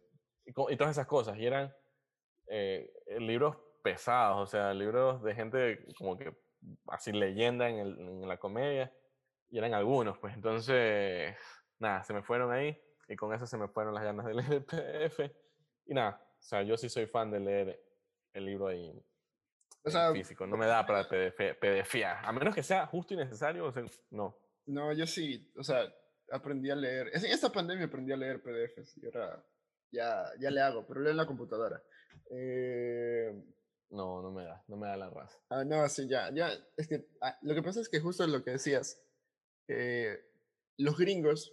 [0.46, 1.36] y, y todas esas cosas.
[1.38, 1.72] Y eran
[2.48, 6.34] eh, libros pesados, o sea, libros de gente como que
[6.88, 8.92] así leyenda en, el- en la comedia.
[9.50, 11.36] Y eran algunos, pues entonces,
[11.78, 14.52] nada, se me fueron ahí y con eso se me fueron las ganas de leer
[14.54, 15.20] el PDF.
[15.86, 17.82] Y nada, o sea, yo sí soy fan de leer
[18.32, 18.92] el libro ahí
[19.84, 20.46] O sea, físico.
[20.46, 22.24] No me da para PDF, PDFear.
[22.24, 24.38] A menos que sea justo y necesario, o sea, no.
[24.66, 25.92] no, yo sí, o sea,
[26.30, 27.08] aprendí a leer.
[27.14, 29.44] En esta pandemia aprendí a leer PDFs y ahora
[29.90, 31.82] ya, ya le hago, pero leo en la computadora.
[32.30, 33.44] Eh,
[33.92, 35.38] No, no me da, no me da la raza.
[35.50, 36.50] Ah, no, sí, ya, ya.
[36.76, 38.98] Es que ah, lo que pasa es que justo lo que decías,
[39.68, 40.18] eh,
[40.78, 41.52] los gringos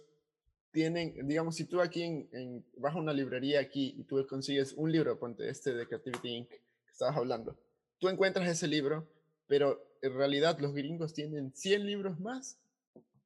[0.70, 4.72] tienen, digamos, si tú aquí en, en- vas a una librería aquí y tú consigues
[4.72, 6.48] un libro, ponte este de Creativity Inc.
[6.48, 7.58] que estabas hablando,
[7.98, 9.06] tú encuentras ese libro,
[9.46, 12.58] pero en realidad los gringos tienen 100 libros más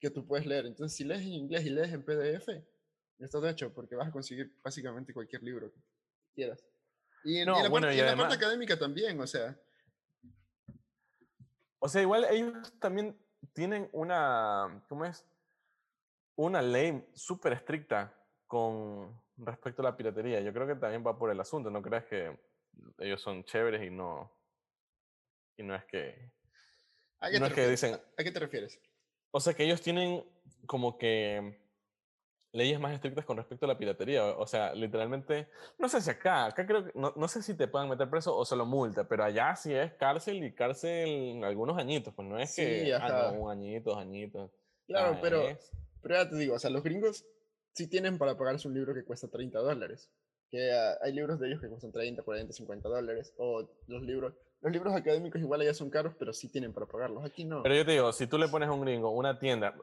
[0.00, 0.66] que tú puedes leer.
[0.66, 2.64] Entonces, si lees en inglés y lees en PDF,
[3.20, 5.80] estás hecho porque vas a conseguir básicamente cualquier libro que
[6.34, 6.64] quieras.
[7.24, 9.58] Y en, y No, en la, bueno, parte, y la parte académica también, o sea.
[11.78, 13.18] O sea, igual ellos también
[13.52, 15.24] tienen una, ¿cómo es?
[16.36, 18.12] Una ley súper estricta
[18.46, 20.40] con respecto a la piratería.
[20.40, 21.70] Yo creo que también va por el asunto.
[21.70, 22.38] No creas que
[22.98, 24.32] ellos son chéveres y no,
[25.56, 26.32] y no es que,
[27.20, 28.80] ¿A qué, No te es que dicen- ¿A- ¿A qué te refieres?
[29.30, 30.24] o sea, que ellos tienen
[30.66, 31.63] como que
[32.54, 34.24] leyes más estrictas con respecto a la piratería.
[34.24, 37.68] O sea, literalmente, no sé si acá, acá creo que, no, no sé si te
[37.68, 42.14] puedan meter preso o solo multa, pero allá sí es cárcel y cárcel algunos añitos,
[42.14, 44.50] pues no es Sí, que, ah, no, un añito, dos añitos.
[44.86, 47.26] Claro, Ah, pero, es- pero ya te digo, o sea, los gringos
[47.72, 50.10] sí tienen para pagarse un libro que cuesta 30 dólares.
[50.50, 53.34] Que ah, hay libros de ellos que cuestan 30, 40, 50 dólares.
[53.38, 57.22] O los libros, los libros académicos igual allá son caros, pero sí tienen para pagarlos.
[57.22, 57.62] Aquí no.
[57.62, 59.74] Pero yo te digo, si tú le pones a un gringo una tienda,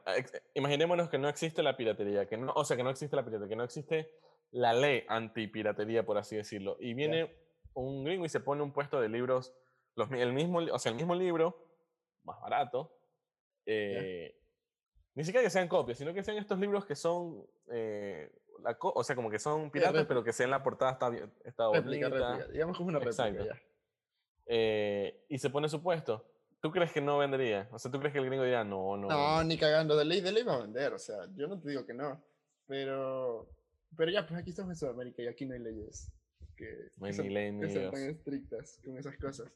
[0.54, 3.48] imaginémonos que no existe la piratería, que no, o sea, que no existe la piratería,
[3.50, 4.10] que no existe
[4.50, 7.32] la ley antipiratería, por así decirlo, y viene
[7.74, 9.54] un gringo y se pone un puesto de libros,
[9.94, 11.64] los, el mismo, o sea, el mismo libro,
[12.24, 12.92] más barato,
[13.64, 14.36] eh,
[15.14, 18.32] ni siquiera que sean copias, sino que sean estos libros que son, eh,
[18.64, 21.08] la o sea, como que son piratas, pero que sea en la portada está,
[21.44, 22.30] está réplica, bonita.
[22.30, 22.52] réplica.
[22.52, 23.46] Digamos que es una réplica Exacto.
[23.46, 23.71] ya.
[24.54, 26.26] Eh, y se pone su puesto.
[26.60, 27.68] ¿Tú crees que no vendería?
[27.72, 29.08] O sea, ¿tú crees que el gringo diría, no, no?
[29.08, 29.96] No, ni cagando.
[29.96, 30.92] De ley, de ley va a vender.
[30.92, 32.22] O sea, yo no te digo que no.
[32.66, 33.48] Pero,
[33.96, 36.12] pero ya, pues aquí estamos en Sudamérica y aquí no hay leyes
[36.54, 37.92] que, No hay que son, ni ley ni que Dios.
[37.92, 39.50] tan estrictas con esas cosas.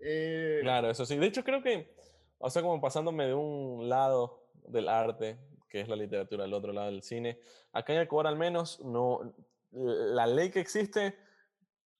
[0.00, 1.16] Eh, Claro, eso sí.
[1.16, 1.94] De hecho, creo que,
[2.38, 6.72] o sea, como pasándome de un lado del arte, que es la literatura, al otro
[6.72, 7.38] lado del cine,
[7.72, 9.32] acá en Ecuador al menos, no,
[9.70, 11.14] la ley que existe,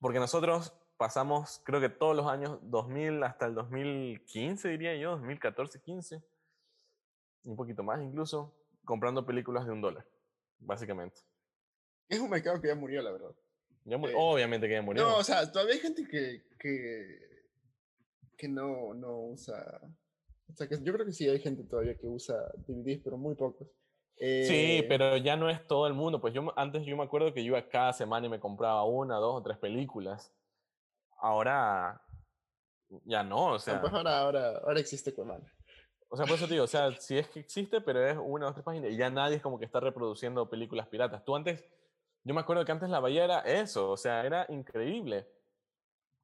[0.01, 5.81] porque nosotros pasamos, creo que todos los años, 2000 hasta el 2015, diría yo, 2014,
[5.81, 6.23] 15,
[7.45, 10.05] un poquito más incluso, comprando películas de un dólar,
[10.59, 11.23] básicamente.
[12.07, 13.31] Es un mercado que ya murió, la verdad.
[13.87, 15.03] Ya Eh, obviamente que ya murió.
[15.03, 17.47] No, o sea, todavía hay gente que, que,
[18.37, 19.81] que no, no usa.
[20.51, 22.37] O sea, que yo creo que sí hay gente todavía que usa
[22.67, 23.69] DVDs, pero muy pocos.
[24.19, 26.21] Sí, Eh, pero ya no es todo el mundo.
[26.21, 29.17] Pues yo antes yo me acuerdo que yo iba cada semana y me compraba una,
[29.17, 30.31] dos o tres películas.
[31.21, 32.01] Ahora
[33.05, 35.53] ya no, o sea, Pues ahora, ahora, ahora existe Cuevana.
[36.09, 38.47] o sea, por eso te digo, o sea, sí es que existe, pero es una
[38.47, 41.25] dos tres páginas y ya nadie es como que está reproduciendo películas piratas.
[41.25, 41.65] Tú antes,
[42.25, 45.29] yo me acuerdo que antes la bahía era eso, o sea, era increíble.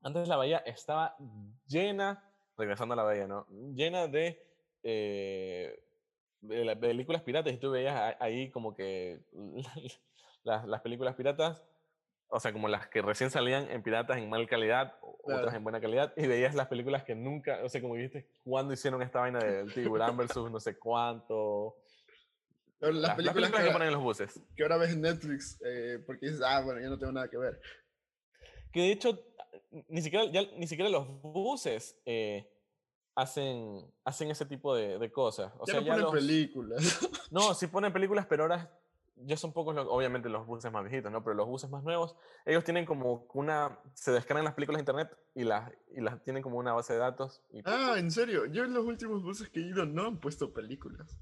[0.02, 1.16] Antes la bahía estaba
[1.66, 2.22] llena,
[2.56, 3.46] regresando a la bahía, ¿no?
[3.74, 4.42] Llena de,
[4.82, 5.82] eh,
[6.40, 9.20] de la- películas piratas y tú veías ahí como que
[10.42, 11.62] las, las películas piratas,
[12.28, 15.56] o sea, como las que recién salían en piratas en mal calidad, o- otras Claro.
[15.56, 19.00] en buena calidad, y veías las películas que nunca, o sea, como dijiste, cuando hicieron
[19.02, 21.76] esta vaina del tiburón versus no sé cuánto.
[22.80, 24.40] Las, las películas, películas que que, ponen en los buses.
[24.54, 27.38] que ahora ves en Netflix, eh, porque dices, ah, bueno, yo no tengo nada que
[27.38, 27.58] ver.
[28.72, 29.18] Que de hecho,
[29.88, 32.46] ni siquiera, ya, ni siquiera los buses eh,
[33.14, 35.52] hacen, hacen ese tipo de, de cosas.
[35.58, 37.28] O ya sea, no ya ponen los, películas.
[37.30, 38.70] no, sí ponen películas, pero ahora
[39.16, 41.24] ya son pocos, los- obviamente los buses más viejitos, ¿no?
[41.24, 45.10] Pero los buses más nuevos, ellos tienen como una, se descargan las películas de internet
[45.34, 47.42] y las, y las tienen como una base de datos.
[47.50, 50.52] Y, ah, en serio, yo en los últimos buses que he ido no han puesto
[50.52, 51.18] películas.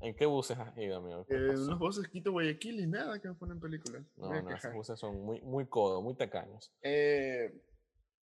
[0.00, 1.24] ¿En qué buses has ido, amigo?
[1.26, 4.04] ¿Qué Eh, los buses Quito Guayaquil y nada que ponen películas.
[4.16, 6.72] No, no, esos buses son muy, muy codo, muy tacaños.
[6.82, 7.50] Eh,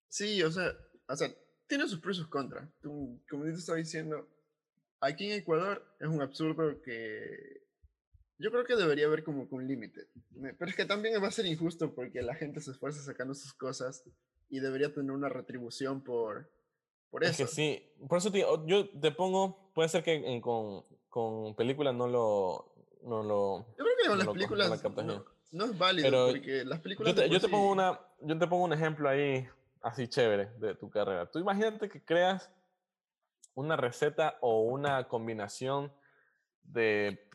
[0.07, 0.71] sí, o sea,
[1.09, 1.27] o sea,
[1.67, 2.69] tiene sus pros y sus contras.
[2.81, 4.29] Tú, como yo te estaba diciendo,
[5.01, 7.66] aquí en Ecuador es un absurdo que
[8.39, 10.07] yo creo que debería haber como un límite.
[10.57, 13.53] Pero es que también va a ser injusto porque la gente se esfuerza sacando sus
[13.53, 14.03] cosas
[14.49, 16.49] y debería tener una retribución por,
[17.09, 17.45] por Es eso.
[17.45, 21.93] que sí, por eso te yo te pongo, puede ser que en- con, con películas
[21.95, 22.73] no lo,
[23.03, 24.83] no lo, Yo creo que con no las películas
[25.51, 28.65] no, es válido Pero porque las películas Yo te, yo pongo una, yo te pongo
[28.65, 29.47] un ejemplo ahí
[29.81, 31.29] así chévere de tu carrera.
[31.31, 32.51] Tú imagínate que creas
[33.53, 35.91] una receta o una combinación
[36.63, 37.26] de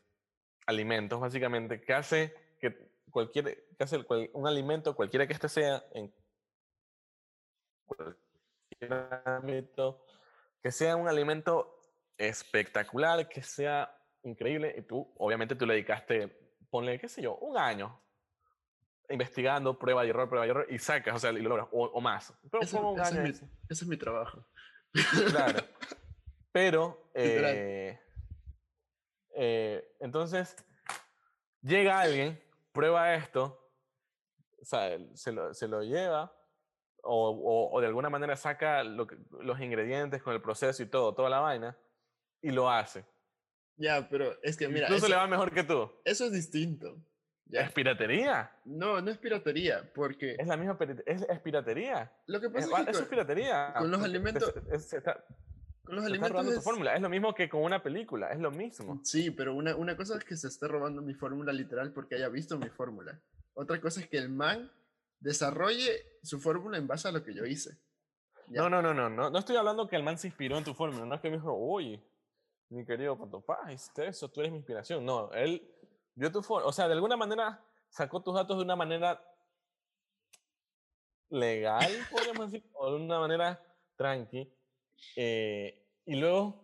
[0.66, 5.85] alimentos, básicamente, que hace que cualquier, que hace cual- un alimento, cualquiera que este sea,
[5.92, 6.12] en
[7.85, 10.05] cualquier ámbito,
[10.62, 11.81] que sea un alimento
[12.16, 16.29] espectacular, que sea increíble, y tú, obviamente, tú le dedicaste,
[16.70, 18.01] ponle, qué sé yo, un año
[19.09, 21.85] investigando, prueba y error, prueba y error, y sacas, o sea, y lo logras, o,
[21.87, 22.33] o más.
[22.51, 24.46] Pero Ese, pongo un ese año es mi, ese es mi trabajo.
[25.29, 25.59] Claro.
[26.53, 27.98] Pero, eh,
[29.35, 30.57] eh, entonces,
[31.62, 32.42] llega alguien,
[32.73, 33.71] prueba esto,
[34.61, 36.35] o sea, se lo, se lo lleva,
[37.03, 40.87] o, o- o de alguna manera saca lo que- los ingredientes con el proceso y
[40.87, 41.77] todo, toda la vaina,
[42.40, 43.05] y lo hace.
[43.77, 45.90] Ya, pero es que mira, Incluso eso, le va mejor que tú.
[46.05, 46.97] eso es distinto.
[47.51, 48.51] ¿Es piratería?
[48.64, 52.11] No, no es piratería, porque Es la misma es, es piratería.
[52.27, 53.75] lo que Es- pasa es, va- que eso es con, piratería.
[53.77, 55.37] con los alimentos- es- está, con
[55.96, 56.94] los se está robando tu es- fórmula.
[56.94, 59.00] Es lo mismo que con una película, es lo mismo.
[59.05, 62.28] Sí, pero una, una cosa es que se esté robando mi fórmula literal porque haya
[62.28, 63.20] visto mi fórmula.
[63.55, 64.70] Otra cosa es que el man
[65.20, 67.76] desarrolle su fórmula en base a lo que yo hice.
[68.48, 69.31] No, no, no, no, no.
[69.31, 71.05] No estoy hablando que el man se inspiró en tu fórmula.
[71.07, 72.02] No es que me dijo, uy,
[72.70, 75.05] mi querido Patopá, hiciste eso, tú eres mi inspiración.
[75.05, 75.62] No, él
[76.14, 76.66] vio tu fórmula.
[76.68, 79.22] O sea, de alguna manera sacó tus datos de una manera
[81.31, 83.62] legal, podríamos decir, o de una manera
[83.96, 84.52] tranqui.
[85.16, 86.60] eh, y luego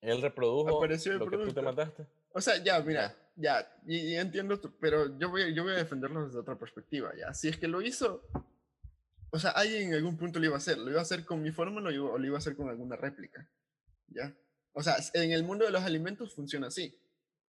[0.00, 1.62] él reprodujo Apareció el lo que tú te producto.
[1.62, 2.06] mataste.
[2.32, 5.72] O sea, ya, mira, ya, y, y entiendo, tu- pero yo voy, a- yo voy
[5.72, 7.32] a defenderlo desde otra perspectiva, ya.
[7.34, 8.22] Si es que lo hizo,
[9.30, 11.42] o sea, alguien en algún punto lo iba a hacer, lo iba a hacer con
[11.42, 13.48] mi fórmula o lo iba a hacer con alguna réplica,
[14.08, 14.34] ya.
[14.72, 16.94] O sea, en el mundo de los alimentos funciona así,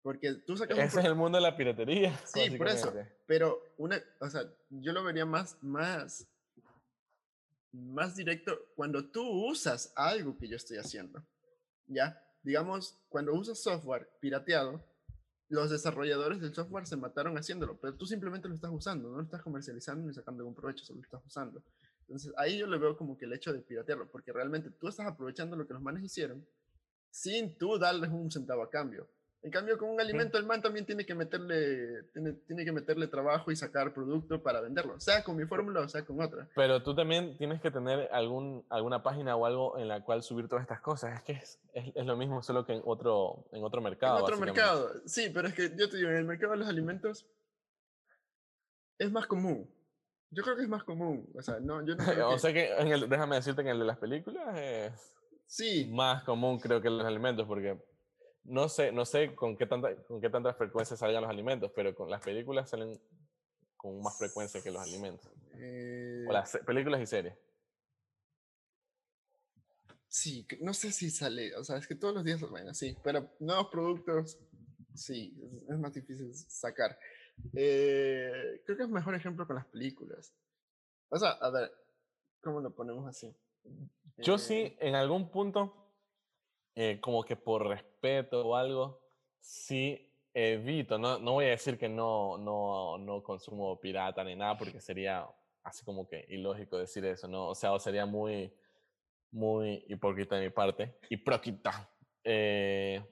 [0.01, 2.17] porque tú sacas Ese es el mundo de la piratería.
[2.25, 2.93] Sí, por eso.
[3.25, 6.25] Pero una, o sea, yo lo vería más, más,
[7.71, 11.23] más directo cuando tú usas algo que yo estoy haciendo.
[11.87, 12.21] ¿Ya?
[12.43, 14.83] Digamos, cuando usas software pirateado,
[15.49, 19.23] los desarrolladores del software se mataron haciéndolo, pero tú simplemente lo estás usando, no lo
[19.23, 21.63] estás comercializando ni sacando algún provecho, solo lo estás usando.
[22.01, 25.07] Entonces ahí yo le veo como que el hecho de piratearlo, porque realmente tú estás
[25.07, 26.45] aprovechando lo que los manes hicieron
[27.09, 29.09] sin tú darles un centavo a cambio.
[29.43, 33.07] En cambio, con un alimento, el man también tiene que meterle, tiene, tiene que meterle
[33.07, 36.49] trabajo y sacar producto para venderlo, sea con mi fórmula o sea con otra.
[36.55, 40.47] Pero tú también tienes que tener algún, alguna página o algo en la cual subir
[40.49, 41.15] todas estas cosas.
[41.15, 44.17] Es que es, es, es lo mismo, solo que en otro, en otro mercado.
[44.17, 46.67] en otro mercado, sí, pero es que yo te digo, en el mercado de los
[46.67, 47.25] alimentos
[48.97, 49.69] es más común.
[50.31, 51.29] Yo creo que es más común.
[51.35, 53.69] O sea, no, yo no creo o que- sea que, en el, déjame decirte que
[53.69, 55.13] en el de las películas es
[55.45, 57.77] Sí, más común, creo que en los alimentos, porque
[58.47, 61.93] no sé, no sé con qué tanta, con qué tanta frecuencia salgan los alimentos, pero
[61.93, 62.99] con las películas salen
[63.75, 65.31] con más frecuencia que los alimentos.
[65.55, 67.35] eh, O las películas y series.
[70.07, 73.29] sí, no sé si sale, o sea, es que todos los días, bueno, sí, pero
[73.39, 74.39] nuevos productos,
[74.95, 76.97] sí, es, es más difícil sacar.
[77.53, 80.33] Eh, creo que es mejor ejemplo con las películas.
[81.09, 81.71] O sea, a ver,
[82.41, 83.35] ¿cómo lo ponemos así?
[84.17, 85.86] Yo Eh, sí, en algún punto,
[86.79, 89.01] eh, como que por respeto o algo,
[89.39, 94.55] sí evito, no, no voy a decir que no, no, no consumo pirata ni nada,
[94.59, 95.27] porque sería
[95.63, 97.47] así como que ilógico decir eso, ¿no?
[97.47, 98.53] O sea, sería muy,
[99.31, 100.99] muy hipócrita de mi parte.
[101.09, 101.89] Hipócrita.
[102.23, 103.03] Eh,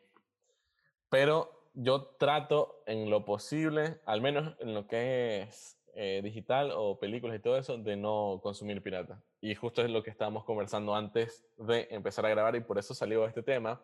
[1.09, 6.99] pero yo trato en lo posible, al menos en lo que es eh, digital o
[6.99, 9.21] películas y todo eso, de no consumir pirata.
[9.41, 12.93] Y justo es lo que estábamos conversando antes de empezar a grabar y por eso
[12.93, 13.81] salió este tema.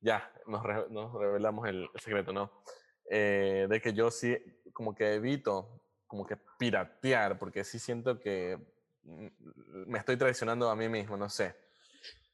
[0.00, 2.50] Ya, nos, re- nos revelamos el, el secreto, ¿no?
[3.08, 4.36] Eh, de que yo sí
[4.72, 8.58] como que evito como que piratear, porque sí siento que
[9.04, 9.26] mm,
[9.86, 11.54] me estoy traicionando a mí mismo, no sé.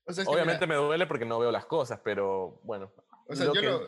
[0.06, 2.90] O sea, Obviamente mira, me duele porque no veo las cosas, pero bueno.
[3.28, 3.80] o sea, lo yo, que- lo,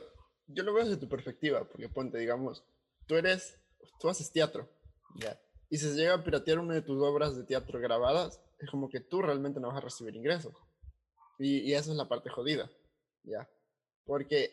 [0.48, 2.64] yo lo veo desde tu perspectiva, porque ponte, digamos,
[3.06, 3.58] tú eres,
[4.00, 4.68] tú haces teatro,
[5.16, 5.38] ¿ya?
[5.70, 8.88] Y si se llega a piratear una de tus obras de teatro grabadas, es como
[8.88, 10.54] que tú realmente no vas a recibir ingresos.
[11.38, 12.70] Y, y esa es la parte jodida,
[13.24, 13.48] ¿ya?
[14.04, 14.50] Porque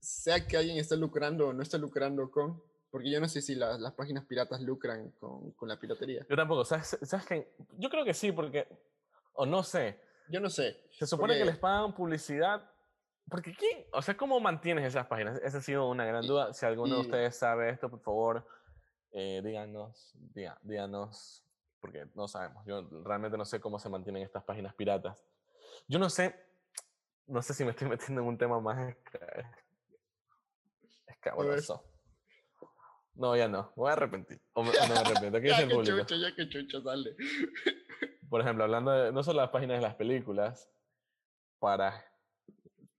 [0.00, 3.54] sea que alguien esté lucrando o no esté lucrando con, porque yo no sé si
[3.54, 6.26] las, las páginas piratas lucran con, con la piratería.
[6.28, 6.98] Yo tampoco, ¿sabes?
[7.02, 7.54] ¿sabes qué?
[7.78, 8.66] Yo creo que sí, porque,
[9.34, 10.76] o no sé, Yo no sé.
[10.90, 12.68] se supone que porque- les pagan publicidad.
[13.30, 13.84] Porque ¿quién?
[13.92, 15.38] O sea, ¿cómo mantienes esas páginas?
[15.44, 16.52] Esa ha sido una gran Y- duda.
[16.54, 18.46] Si alguno de y- ustedes sabe esto, por favor,
[19.12, 21.44] eh, díganos, diga- díganos,
[21.80, 22.64] porque no sabemos.
[22.66, 25.24] Yo realmente no sé cómo se mantienen estas páginas piratas.
[25.86, 26.34] Yo no sé,
[27.26, 29.50] no sé si me estoy metiendo en un tema más esca-
[31.06, 31.84] escabroso.
[33.14, 34.40] No, ya no, me voy a arrepentir.
[34.52, 35.98] O me- no me arrepiento, aquí es el que público.
[36.00, 37.16] chucha, ya que chucha, dale.
[38.30, 40.70] Por ejemplo, hablando de no solo las páginas de las películas,
[41.58, 42.04] para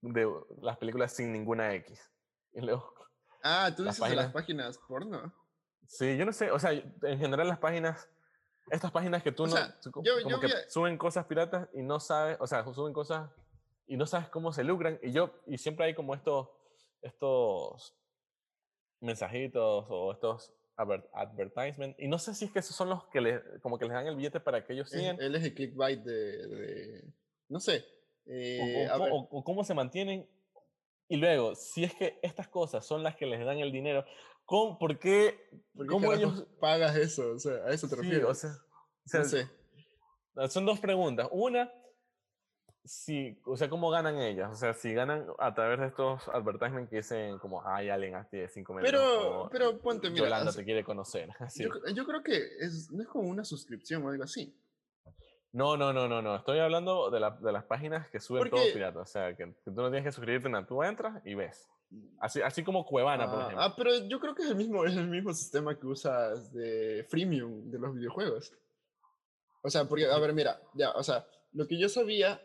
[0.02, 0.28] de
[0.60, 2.10] las películas sin ninguna X.
[2.52, 2.92] Y luego,
[3.42, 5.32] Ah, tú Las dices de las páginas- páginas porno.
[5.90, 8.08] Sí, yo no sé, o sea, en general las páginas,
[8.70, 11.26] estas páginas que tú O no, sea, co- yo- como yo que a- suben cosas
[11.26, 13.28] piratas y no sabes, o sea, suben cosas
[13.86, 14.98] y no sabes cómo se lucran.
[15.02, 16.48] Y yo, y siempre hay como estos,
[17.02, 17.96] estos
[19.00, 21.98] mensajitos o estos adver- advertisements.
[21.98, 24.06] Y no sé si es que esos son los que les, como que les dan
[24.06, 25.20] el billete para que ellos sigan.
[25.20, 27.04] él es el clickbait de, de-
[27.48, 27.84] No sé.
[28.26, 30.28] eh, o cómo se mantienen.
[31.08, 34.04] Y luego, si es que estas cosas son las que les dan el dinero,
[34.50, 35.38] ¿cómo, ¿por qué?
[35.74, 36.44] ¿por qué ¿Cómo ellos...?
[36.60, 37.30] pagas eso?
[37.34, 38.24] O sea, a eso te Sí, refieres.
[38.26, 39.48] o sea, o sea, no sé.
[40.48, 41.28] son dos preguntas.
[41.30, 41.72] Una,
[42.84, 44.50] si, o sea, ¿cómo ganan ellas?
[44.50, 48.48] O sea, si ganan a través de estos advertisements que dicen como, hay alguien de
[48.48, 48.90] 5 metros.
[48.90, 50.24] Pero, o pero ponte, mira.
[50.24, 51.28] Yolanda sea, te quiere conocer.
[51.38, 51.62] Así.
[51.62, 54.56] yo, yo creo que es, no es como una suscripción o algo así.
[55.52, 56.36] No, no, no, no, no.
[56.36, 59.00] Estoy hablando de, la- de las páginas que suben todo Porque- pirata.
[59.00, 60.66] O sea, que, que tú no tienes que suscribirte nada.
[60.66, 61.68] Tú entras y ves.
[62.20, 63.62] Así, así como Cuevana, por Ah, ejemplo.
[63.62, 67.04] ah, pero yo creo que es el mismo, es el mismo sistema que usas de
[67.08, 68.52] freemium de los videojuegos.
[69.62, 72.40] O sea, porque, a ver, mira, ya, o sea, lo que yo sabía,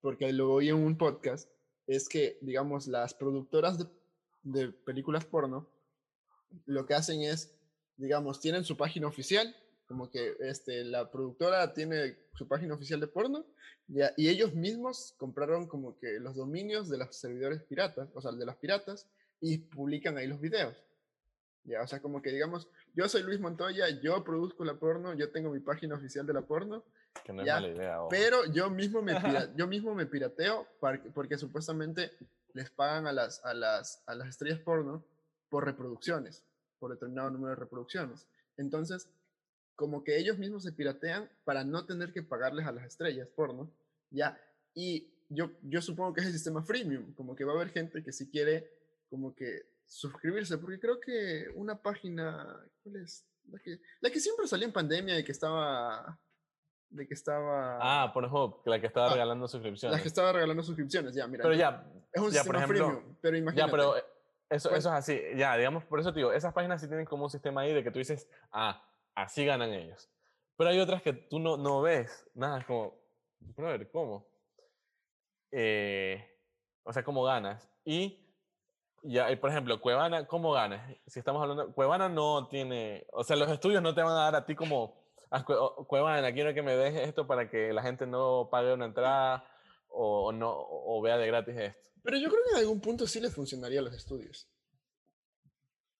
[0.00, 1.48] porque lo oí en un podcast,
[1.86, 3.86] es que, digamos, las productoras de,
[4.42, 5.68] de películas porno,
[6.66, 7.54] lo que hacen es,
[7.96, 9.54] digamos, tienen su página oficial,
[9.90, 13.44] como que este, la productora tiene su página oficial de porno,
[13.88, 18.46] y ellos mismos compraron como que los dominios de los servidores piratas, o sea, de
[18.46, 19.08] los piratas,
[19.40, 20.76] y publican ahí los videos.
[21.64, 25.32] Ya, o sea, como que digamos, yo soy Luis Montoya, yo produzco la porno, yo
[25.32, 26.84] tengo mi página oficial de la porno,
[27.24, 28.00] que no es mala idea.
[28.00, 28.10] ojo.
[28.10, 32.12] pero yo mismo me, pira- yo mismo me pirateo porque, porque supuestamente
[32.52, 35.02] les pagan a las, a, las, a las estrellas porno
[35.48, 36.44] por reproducciones,
[36.78, 38.28] por determinado número de reproducciones.
[38.56, 39.08] Entonces,
[39.80, 43.72] como que ellos mismos se piratean para no tener que pagarles a las estrellas porno,
[44.10, 44.38] ¿ya?
[44.74, 48.02] Y yo, yo supongo que es el sistema freemium, como que va a haber gente
[48.02, 48.70] que si quiere
[49.08, 53.26] como que suscribirse, porque creo que una página, ¿cuál es?
[53.50, 56.20] La que, la que siempre salía en pandemia y que estaba...
[56.90, 57.78] De que estaba...
[57.80, 59.96] Ah, Pornhub, la que estaba Ah, regalando suscripciones.
[59.96, 61.42] la que estaba regalando suscripciones, ya, mira.
[61.42, 63.70] Pero ya, es un ya, por sistema ejemplo, freemium, pero ya, imagínate.
[63.70, 64.04] pero eh,
[64.50, 64.78] eso, ¿Cuál?
[64.78, 65.20] eso es así.
[65.36, 67.82] Ya, digamos, por eso te digo, esas páginas sí tienen como un sistema ahí de
[67.82, 70.10] que tú dices, ah, así ganan ellos.
[70.56, 72.28] Pero hay otras que tú no, no ves.
[72.34, 72.94] Nada, es como,
[73.40, 74.26] brother, ¿cómo?
[75.52, 76.24] Eh,
[76.82, 77.68] o sea, ¿cómo ganas?
[77.84, 78.26] Y,
[79.02, 80.96] ya, y, por ejemplo, Cuevana, ¿cómo ganas?
[81.06, 84.36] Si estamos hablando, Cuevana no tiene, o sea, los estudios no te van a dar
[84.36, 87.82] a ti como, "Ah, Cue- oh, Cuevana, quiero que me dejes esto para que la
[87.82, 89.44] gente no pague una entrada
[89.88, 91.88] o, o no, o vea de gratis esto.
[92.02, 94.48] Pero yo creo que en algún punto sí les funcionaría a los estudios.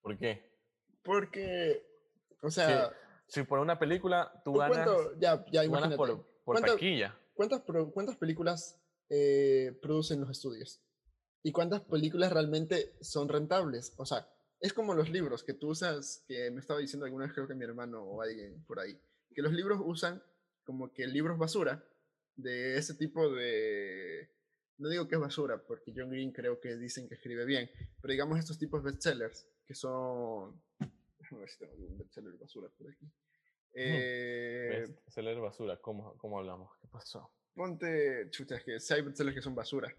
[0.01, 0.51] ¿Por qué?
[1.03, 1.90] Porque,
[2.43, 2.93] o sea,
[3.27, 6.09] Si por una película tú ¿tú ganas, cuánto- ya, ya tú ganas por,
[6.45, 7.17] por ¿cuánto- taquilla.
[7.35, 10.83] ¿cuántas, ¿cuántas películas eh, producen los estudios?
[11.43, 13.95] ¿Y cuántas películas realmente son rentables?
[13.97, 14.29] O sea,
[14.61, 17.55] es como los libros que tú usas, que me estaba diciendo alguna vez creo que
[17.55, 19.01] mi hermano o alguien por ahí,
[19.35, 20.23] que los libros usan
[20.65, 21.83] como que libros basura
[22.37, 24.31] de ese tipo de...
[24.79, 27.71] No digo que es basura, porque John Green creo que dicen que escribe bien,
[28.01, 30.63] pero digamos estos tipos de bestsellers, que son...
[31.37, 33.07] Déjame ver si tengo algún bestseller basura por aquí.
[33.73, 35.77] Eh, lee basura.
[35.77, 36.71] ¿Cómo, ¿Cómo hablamos?
[36.81, 37.31] ¿Qué pasó?
[37.55, 39.95] ponte, chuta, es que hay bestsellers que son basura.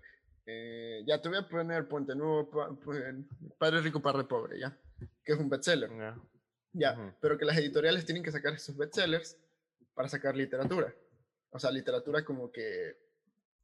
[0.45, 3.13] Eh, ya te voy a poner, ponte nuevo pa- pa-
[3.59, 4.75] Padre Rico, Padre Pobre, ¿ya?
[5.23, 6.17] Que es un bestseller, Ya.
[6.73, 6.93] ya.
[6.93, 7.13] Ujú.
[7.21, 9.37] Pero que las editoriales tienen que sacar esos bestsellers
[9.93, 10.91] para sacar literatura.
[11.51, 12.95] O sea, literatura como que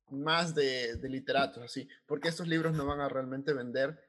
[0.10, 1.88] más de, de literatos, así.
[2.06, 4.00] Porque estos libros no van a realmente vender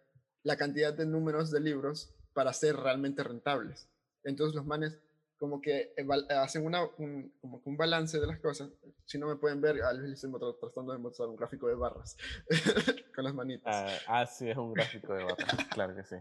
[0.42, 3.88] la cantidad de números de libros para ser realmente rentables.
[4.24, 4.98] Entonces los manes
[5.38, 8.70] como que eval- hacen una, un, como que un balance de las cosas.
[9.06, 11.74] Si no me pueden ver, a veces estoy tra- tratando de mostrar un gráfico de
[11.76, 12.16] barras
[13.14, 13.72] con las manitas.
[14.06, 15.36] Ah, ah, sí, es un gráfico de barra.
[15.72, 16.16] claro que sí.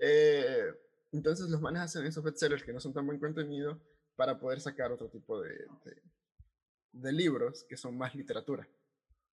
[0.00, 0.64] Eh,
[1.12, 3.80] entonces los manes hacen esos bestsellers que no son tan buen contenido
[4.16, 5.50] para poder sacar otro tipo de,
[5.84, 6.02] de,
[6.92, 8.66] de libros que son más literatura.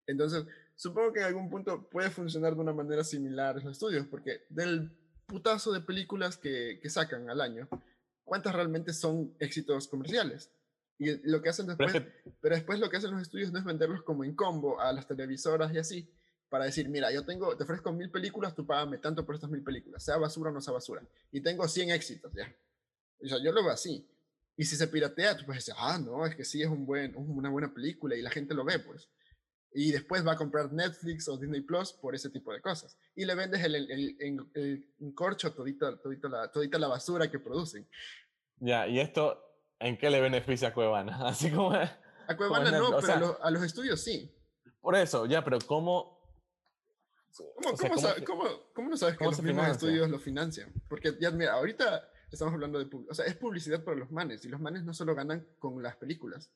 [0.08, 4.46] Entonces, supongo que en algún punto puede funcionar de una manera similar los estudios, porque
[4.50, 4.92] del
[5.34, 7.68] putazo de películas que, que sacan al año,
[8.24, 10.52] ¿cuántas realmente son éxitos comerciales?
[11.00, 12.02] Y lo que hacen después, que,
[12.40, 15.08] pero después lo que hacen los estudios no es venderlos como en combo a las
[15.08, 16.08] televisoras y así,
[16.50, 19.64] para decir, mira, yo tengo, te ofrezco mil películas, tú págame tanto por estas mil
[19.64, 21.02] películas, sea basura o no sea basura.
[21.32, 22.56] Y tengo 100 éxitos, ya.
[23.24, 24.08] O sea, yo lo veo así.
[24.56, 27.16] Y si se piratea, tú puedes decir, ah, no, es que sí es un buen,
[27.16, 29.10] una buena película y la gente lo ve, pues.
[29.76, 32.98] Y después va a comprar Netflix o Disney Plus por ese tipo de cosas.
[33.16, 37.40] Y le vendes el, el, el, el- corcho todita, todita, la, todita la basura que
[37.40, 37.88] producen.
[38.60, 39.40] ya, ¿y esto
[39.80, 41.18] en qué le beneficia a Cuevana?
[41.28, 41.74] Así como...
[41.74, 44.32] A Cuevana no, pero sea- a, los, a los estudios sí.
[44.80, 46.14] Por eso, ya, pero ¿cómo...
[47.36, 49.72] ¿Cómo, o sea, cómo, ¿cómo se- cómo- cómo no sabes que los mismos financia?
[49.74, 50.74] estudios lo financian?
[50.88, 52.88] Porque ya, mira, ahorita estamos hablando de...
[53.10, 54.46] O sea, es publicidad para los manes.
[54.46, 56.52] Y los manes no solo ganan con las películas.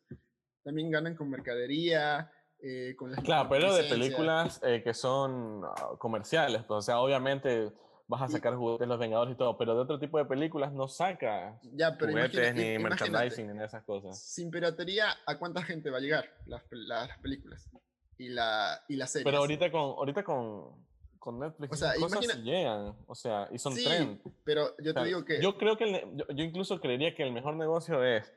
[0.63, 2.31] También ganan con mercadería,
[2.61, 6.99] eh, con las Claro, pero de películas eh, que son ah, comerciales, pues, o sea,
[6.99, 7.71] obviamente
[8.07, 10.87] vas a sacar juguetes Los Vengadores y todo, pero de otro tipo de películas no
[10.87, 12.79] saca Ya, pero juguetes ni imagínate,
[13.11, 14.17] merchandising ni esas cosas.
[14.17, 17.69] Sin piratería, ¿a cuánta gente va a llegar las, pel- la- las películas?
[18.17, 19.25] Y, la, y las series.
[19.25, 20.85] Pero ahorita con, ahorita con,
[21.19, 24.21] con Netflix O sea, cosas imagina- sí llegan, o sea, y son Sí, trend.
[24.45, 25.41] pero yo O te digo que...
[25.41, 28.33] Yo creo que, el ne- yo, yo incluso creería que el mejor negocio es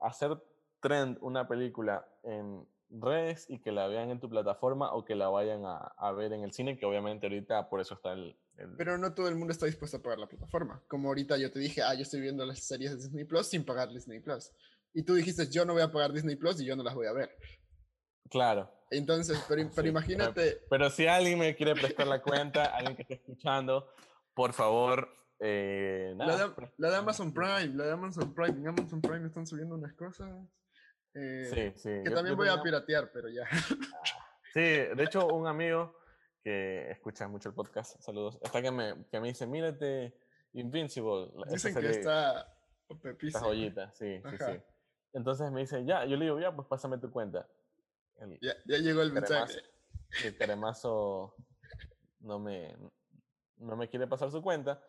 [0.00, 0.36] hacer
[0.80, 5.28] trend una película en redes y que la vean en tu plataforma o que la
[5.28, 8.36] vayan a, a ver en el cine, que obviamente ahorita por eso está el...
[8.58, 10.82] el- Pero no todo el mundo está dispuesto a pagar la plataforma.
[10.88, 13.64] Como ahorita yo te dije, ah, yo estoy viendo las series de Disney Plus sin
[13.64, 14.50] pagar Disney Plus.
[14.92, 17.06] Y tú dijiste, yo no voy a pagar Disney Plus y yo no las voy
[17.06, 17.30] a ver.
[18.28, 18.70] Claro.
[18.90, 23.02] Entonces, pero, pero Sí, imagínate, Pero si alguien me quiere prestar la cuenta, alguien que
[23.02, 23.88] esté escuchando,
[24.34, 28.58] por favor, eh, la, nada, de, presta- la de Amazon Prime, la de Amazon Prime,
[28.58, 30.28] en Amazon Prime están subiendo unas cosas
[31.14, 31.88] eh, Sí, sí.
[31.88, 33.44] que yo- también yo voy a tenía- piratear, pero ya.
[34.52, 35.96] Sí, de hecho, un amigo
[36.42, 40.16] que escucha mucho el podcast, saludos, está que me, que me dice, mírate
[40.54, 41.30] Invincible.
[41.34, 42.40] la- esa Dicen que está
[42.88, 43.40] esta pepísima.
[43.44, 44.52] joyita, sí, sí, Ajá.
[44.54, 44.60] sí.
[45.12, 47.46] Entonces me dice, ya, yo le digo, ya, pues pásame tu cuenta.
[48.18, 49.60] El, Ya, ya llegó el mensaje.
[50.24, 51.34] el cremazo
[52.20, 52.76] no me,
[53.58, 54.82] no me quiere pasar su cuenta.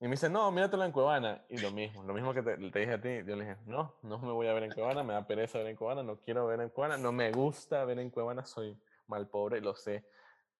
[0.00, 1.44] Y me dice, no, míratelo en Cuevana.
[1.50, 3.08] Y lo mismo, lo mismo que te, te dije a ti.
[3.26, 5.66] Yo le dije, no, no me voy a ver en Cuevana, me da pereza ver
[5.66, 9.28] en Cuevana, no quiero ver en Cuevana, no me gusta ver en Cuevana, soy mal
[9.28, 10.06] pobre, lo sé.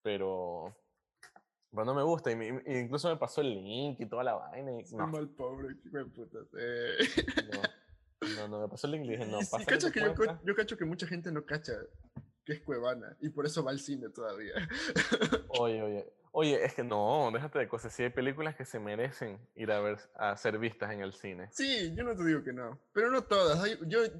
[0.03, 0.77] Pero,
[1.71, 2.31] pero no me gusta.
[2.31, 4.79] Y, me- y incluso me pasó el link y toda la vaina.
[4.79, 6.39] Y, Soy no, mal pobre, hijo de puta.
[6.59, 6.99] Eh,
[8.21, 10.15] no, no, no, me pasó el link y dije, no, y sí, tu que yo,
[10.45, 11.73] yo cacho que mucha gente no cacha
[12.45, 14.53] que es Cuevana y por eso va al cine todavía.
[15.49, 16.20] Oye, oye.
[16.33, 17.93] Oye, es que no, déjate de cosas.
[17.93, 21.49] Sí hay películas que se merecen ir a ver, a ser vistas en el cine.
[21.53, 23.59] Sí, yo no te digo que no, pero no todas.
[23.69, 24.13] Yo, yo, he-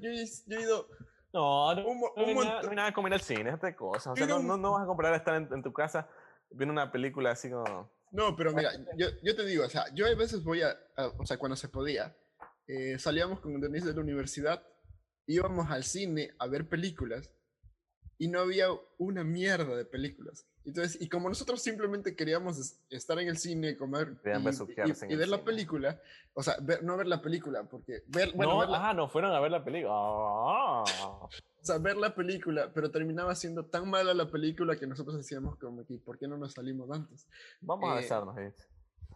[0.47, 0.87] yo he ido
[1.33, 3.67] No, no, un, no un hay nada, no hay nada como ir al cine, déjate
[3.67, 4.07] de cosas.
[4.07, 6.09] O sea, no, un- no, no vas a comprar estar en, en tu casa
[6.49, 7.89] viendo una película así como...
[8.11, 11.07] No, pero mira, yo, yo te digo, o sea, yo a veces voy a, a-
[11.17, 12.13] o sea, cuando se podía,
[12.67, 14.67] eh, salíamos con Denise de la universidad,
[15.27, 17.31] íbamos al cine a ver películas
[18.17, 20.45] y no había una mierda de películas.
[20.63, 24.29] Entonces, y como nosotros simplemente queríamos es- estar en el cine, comer y,
[25.15, 25.37] ver la cine.
[25.39, 25.99] película,
[26.35, 29.09] o sea, ver- no ver la película, porque ver, bueno, no, ver, la, ah, no
[29.09, 29.91] fueron a ver la película.
[29.93, 30.83] Ah.
[31.23, 31.29] o
[31.61, 35.85] sea, ver la película, pero terminaba siendo tan mala la película que nosotros decíamos como
[35.85, 37.27] que, ¿por qué no nos salimos antes?
[37.61, 38.35] Vamos a Eh, besarnos.
[38.37, 38.53] Eh,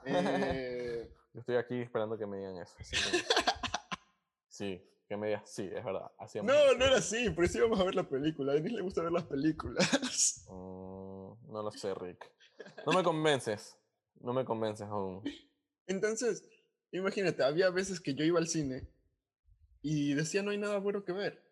[1.34, 2.76] Yo estoy aquí esperando que me digan eso.
[4.48, 6.12] Sí, que me digas, sí, es verdad.
[6.18, 6.78] hacíamos No, eso.
[6.78, 8.52] no era así, pero sí íbamos a ver la película.
[8.52, 10.46] A Denis le gusta ver las películas.
[10.50, 12.32] Mm, no lo sé, Rick.
[12.86, 13.78] No me convences.
[14.22, 15.24] No me convences aún.
[15.88, 16.48] Entonces,
[16.92, 18.88] imagínate, había veces que yo iba al cine
[19.82, 21.44] y decía no hay nada bueno que ver.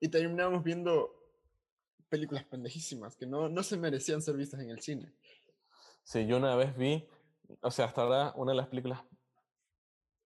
[0.00, 1.14] Y terminábamos viendo
[2.08, 5.12] películas pendejísimas que no, no se merecían ser vistas en el cine.
[6.04, 7.06] Sí, yo una vez vi,
[7.60, 9.02] o sea, hasta ahora una de las películas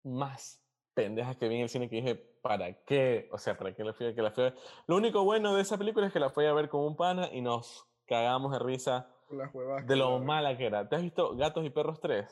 [0.02, 0.59] más
[0.94, 3.28] pendejas que vi en el cine que dije, ¿para qué?
[3.32, 4.58] O sea, ¿para qué la fui a que la fui a ver?
[4.86, 7.28] Lo único bueno de esa película es que la fui a ver con un pana
[7.32, 9.86] y nos cagamos de risa las huevadas.
[9.86, 10.88] de lo mala que era.
[10.88, 12.26] ¿Te has visto Gatos y Perros 3?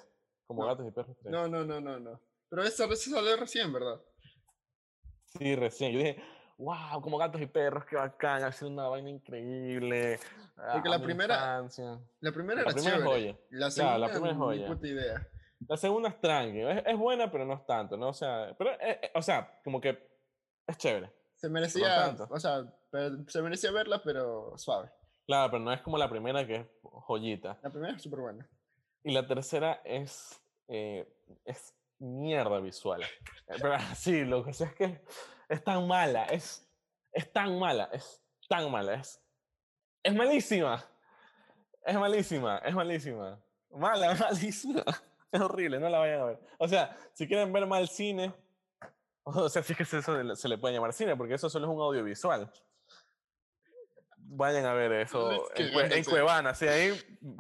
[0.47, 0.69] Como No.
[0.69, 1.33] Gatos y Perros 3.
[1.33, 2.21] No, no, no, no, no.
[2.49, 4.01] Pero esa vez salió recién, ¿verdad?
[5.27, 5.93] Sí, recién.
[5.93, 6.23] Yo dije,
[6.57, 10.19] wow, como Gatos y Perros, qué bacán, ha sido una vaina increíble.
[10.57, 12.01] Porque ah, la primera- infancia".
[12.21, 13.21] La primera La era primera es chévere.
[13.33, 13.39] joya.
[13.51, 14.67] La Claro, la segunda, primera joya.
[14.67, 15.29] puta idea.
[15.67, 16.61] La segunda es tranqui.
[16.61, 18.09] Es, es buena, pero no es tanto, ¿no?
[18.09, 19.99] O sea, pero, eh, eh, o sea, como que
[20.67, 21.13] es chévere.
[21.35, 22.29] Se merecía, tanto.
[22.31, 24.91] o sea, pero- se merecía verla, pero suave.
[25.27, 27.59] Claro, pero no es como la primera que es joyita.
[27.63, 28.49] La primera es súper buena.
[29.03, 31.07] Y la tercera es, eh,
[31.45, 33.03] es mierda visual.
[33.47, 35.01] Pero sí, lo que sé es que
[35.49, 36.67] es tan mala, es,
[37.13, 39.21] es tan mala, es tan mala, es,
[40.03, 40.85] es malísima.
[41.85, 43.41] Es malísima, es malísima.
[43.71, 44.85] Mala, malísima.
[45.33, 46.41] Es horrible, no la vayan a ver.
[46.59, 48.33] O sea, si quieren ver mal cine,
[49.25, 51.73] o sea, que eso se le- se le puede llamar cine, porque eso solo es
[51.75, 52.51] un audiovisual.
[54.31, 56.05] Vayan a ver eso Es que en, en.
[56.05, 56.55] Cuevana.
[56.55, 56.93] Si ahí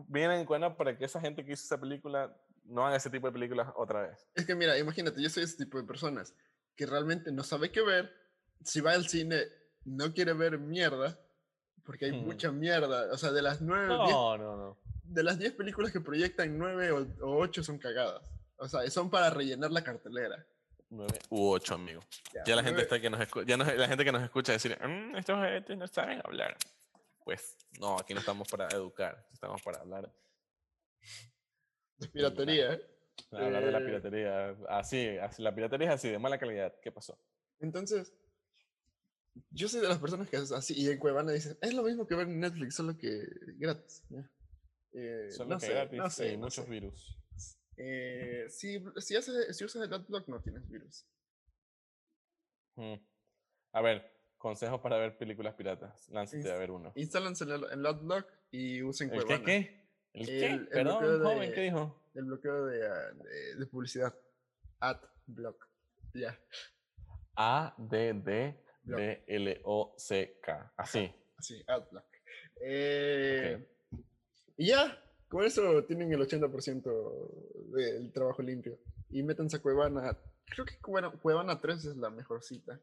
[0.08, 2.34] vienen en Cuevana para que esa gente que hizo esa película
[2.64, 4.26] no haga ese tipo de películas otra vez.
[4.34, 6.34] Es que mira, imagínate, yo soy ese tipo de personas
[6.76, 8.10] que realmente no sabe qué ver.
[8.64, 9.42] Si va al cine,
[9.84, 11.18] no quiere ver mierda,
[11.84, 12.24] porque hay Hmm.
[12.26, 13.12] mucha mierda.
[13.12, 14.78] O sea, de las nueve, diez- No, no, no.
[15.08, 18.22] De las 10 películas que proyectan, 9 o, o 8 son cagadas.
[18.56, 20.44] O sea, son para rellenar la cartelera.
[20.90, 22.00] 9 u 8, amigo.
[22.46, 25.16] Ya la gente está que nos ya nos- la gente que nos escucha decir, "Mm,
[25.16, 26.56] estos gente no saben hablar.
[27.24, 30.10] Pues no, aquí no estamos para educar, estamos para hablar,
[31.98, 32.72] de piratería.
[32.74, 32.82] ¿eh?
[33.30, 34.56] para hablar de la piratería.
[34.68, 36.72] Así, así, la piratería es así, de mala calidad.
[36.80, 37.18] ¿Qué pasó?
[37.60, 38.14] Entonces,
[39.50, 42.06] yo soy de las personas que es así, y en Cuevana dicen, es lo mismo
[42.06, 43.26] que ver en Netflix, solo que
[43.58, 44.04] gratis.
[44.08, 44.30] ¿ya?
[44.92, 46.70] Eh, Solo no que sé, gratis no sé, y no muchos sé.
[46.70, 47.18] virus.
[47.76, 51.06] Eh, si, si, haces- si usas el adblock no tienes virus.
[52.76, 52.94] Mm.
[53.72, 56.08] A ver, consejos para ver películas piratas.
[56.08, 56.92] Lánzate a ver uno.
[56.96, 59.44] Instálanse el, el adblock y usen ¿El qué Cuevana.
[59.44, 59.88] qué?
[60.14, 60.46] ¿El qué?
[60.46, 62.02] El- Perdón, bloqueo joven, de- ¿qué dijo?
[62.14, 64.14] El bloqueo de, de, de publicidad.
[64.80, 65.68] Adblock.
[66.14, 66.38] Ya.
[67.36, 70.72] A D D B L O C K.
[70.76, 71.12] Así.
[71.36, 72.06] Así, Adblock.
[72.60, 73.68] Eh,
[74.58, 78.76] Y ya, con eso tienen el 80% del trabajo limpio.
[79.08, 80.18] Y métanse a Cuevana.
[80.46, 82.78] Creo que Cuevana, Cuevana 3 es la mejor cita.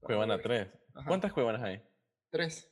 [0.00, 0.68] Cuevana 3.
[0.94, 1.08] Ajá.
[1.08, 1.82] ¿Cuántas cuevanas hay?
[2.30, 2.70] 3.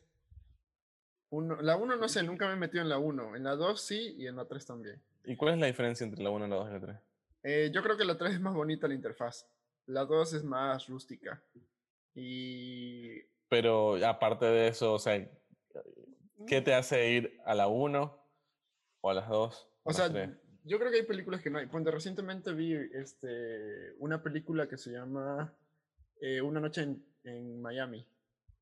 [1.31, 3.35] Uno, la 1 no sé, nunca me he metido en la 1.
[3.35, 5.03] En la 2 sí y en la 3 también.
[5.25, 6.97] ¿Y cuál es la diferencia entre la 1, la 2 y la 3?
[7.43, 9.45] Eh, yo creo que la 3 es más bonita la interfaz.
[9.87, 11.43] La 2 es más rústica.
[12.15, 13.21] Y.
[13.49, 15.29] Pero aparte de eso, o sea,
[16.47, 18.19] ¿qué te hace ir a la 1
[19.01, 19.69] o a las 2?
[19.85, 20.09] O sea,
[20.65, 21.67] yo creo que hay películas que no hay.
[21.67, 25.55] Recientemente vi este, una película que se llama
[26.21, 28.07] eh, Una noche en, en Miami.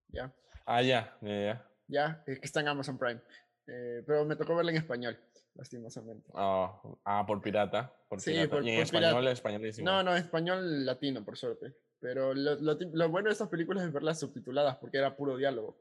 [0.08, 0.32] ¿Ya?
[0.66, 1.68] Ah, ya, ya, ya.
[1.88, 3.20] Ya, eh, que está en Amazon Prime.
[3.66, 5.18] Eh, pero me tocó verla en español,
[5.54, 6.30] lastimosamente.
[6.34, 7.92] Ah, ah, por pirata.
[8.08, 8.50] Por Sí, pirata.
[8.50, 9.90] por- y en por español, españolísimo.
[9.90, 11.74] No, no, español latino, por suerte.
[12.00, 15.78] Pero lo, lo lo bueno de estas películas es verlas subtituladas, porque era puro diálogo.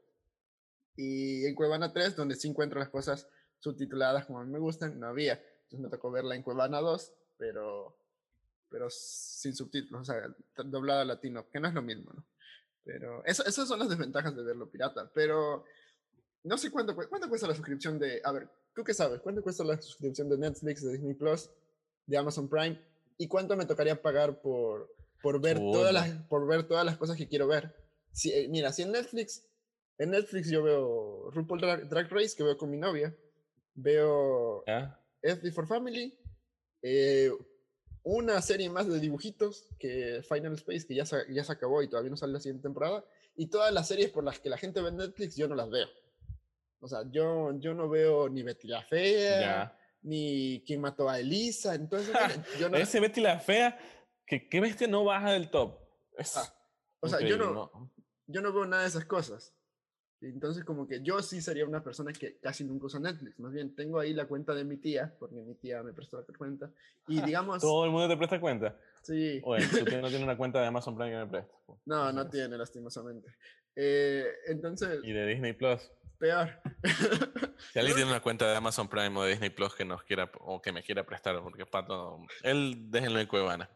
[0.96, 3.26] Y en Cuevana 3, donde sí encuentro las cosas
[3.58, 5.34] subtituladas como a mí me gustan, no había.
[5.64, 7.96] Entonces me tocó verla en Cuevana 2, pero,
[8.68, 10.22] pero sin subtítulos, o sea,
[10.64, 12.24] doblada latino, que no es lo mismo, ¿no?
[12.84, 15.10] Pero eso- esas son las desventajas de verlo pirata.
[15.14, 15.64] Pero
[16.44, 18.20] no sé cuánto, cuánto cuesta la suscripción de...
[18.24, 19.20] A ver, ¿tú qué sabes?
[19.20, 21.48] ¿Cuánto cuesta la suscripción de Netflix, de Disney Plus,
[22.06, 22.80] de Amazon Prime?
[23.18, 27.16] ¿Y cuánto me tocaría pagar por, por, ver, todas las, por ver todas las cosas
[27.16, 27.72] que quiero ver?
[28.10, 29.46] Si, eh, mira, si en Netflix,
[29.98, 33.14] en Netflix yo veo RuPaul Drag, Drag Race, que veo con mi novia,
[33.74, 34.98] veo ¿Ya?
[35.22, 36.18] FB for Family,
[36.82, 37.30] eh,
[38.02, 41.88] una serie más de dibujitos que Final Space, que ya se, ya se acabó y
[41.88, 43.04] todavía no sale la siguiente temporada,
[43.36, 45.88] y todas las series por las que la gente ve Netflix, yo no las veo.
[46.80, 49.78] O sea, yo, yo no veo ni Betty la Fea, Ya.
[50.02, 52.12] ni Quién mató a Elisa, entonces
[52.58, 52.76] yo no...
[52.76, 53.78] Ese Betty la Fea,
[54.26, 55.78] que qué bestia no baja del top.
[56.18, 56.52] Es Ah,
[57.00, 57.92] o sea, yo increíble, no,
[58.26, 59.54] yo no veo nada de esas cosas.
[60.22, 63.38] Entonces, como que yo sí sería una persona que casi nunca usa Netflix.
[63.40, 66.36] Más bien, tengo ahí la cuenta de mi tía, porque mi tía me prestó la
[66.36, 66.70] cuenta.
[67.08, 68.76] Y digamos, Todo el mundo te presta cuenta.
[69.02, 71.52] sí, Oye, tu tío no tiene una cuenta de Amazon Prime que me presta.
[71.66, 71.80] pues.
[71.86, 73.34] no, no tiene, lastimosamente.
[73.74, 75.90] Eh, entonces, Y de Disney Plus.
[76.18, 76.50] peor.
[77.72, 80.30] Si alguien tiene una cuenta de Amazon Prime o de Disney Plus que nos quiera
[80.40, 83.68] o que me quiera prestar, porque Pato, él déjenlo en Cuevana.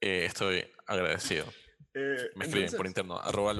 [0.00, 1.44] Eh, estoy agradecido.
[1.94, 3.52] Eh, Me escriben por interno, arroba.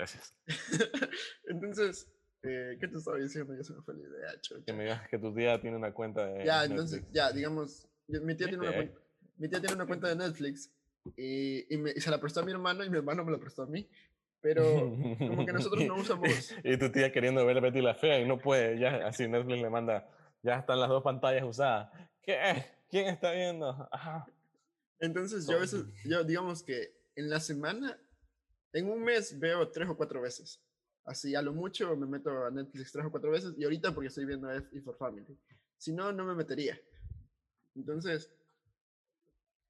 [0.00, 0.34] Gracias.
[1.48, 2.08] entonces,
[2.42, 3.54] eh, ¿qué te estaba diciendo?
[3.54, 4.64] Ya se me fue la idea, chucha.
[4.64, 7.14] Que me digas que tu tía tiene una cuenta de Ya, entonces, Netflix.
[7.14, 9.00] ya, digamos, mi tía, tiene una cuenta,
[9.36, 10.72] mi tía tiene una cuenta de Netflix
[11.16, 13.38] y, y me- y se la prestó a mi hermano y mi hermano me la
[13.38, 13.88] prestó a mí.
[14.42, 14.64] Pero
[15.18, 16.56] como que nosotros no usamos...
[16.64, 19.60] Y, y tu tía queriendo ver Betty la Fea y no puede, ya así Netflix
[19.60, 20.08] le manda,
[20.42, 21.90] ya están las dos pantallas usadas.
[22.22, 22.38] ¿Qué?
[22.88, 23.86] ¿Quién está viendo?
[23.92, 24.26] Ajá.
[24.98, 27.98] Entonces yo a veces, yo digamos que en la semana,
[28.72, 30.62] en un mes veo tres o cuatro veces.
[31.04, 34.08] Así, a lo mucho me meto a Netflix tres o cuatro veces y ahorita porque
[34.08, 35.38] estoy viendo F y for Family.
[35.76, 36.78] Si no, no me metería.
[37.74, 38.30] Entonces,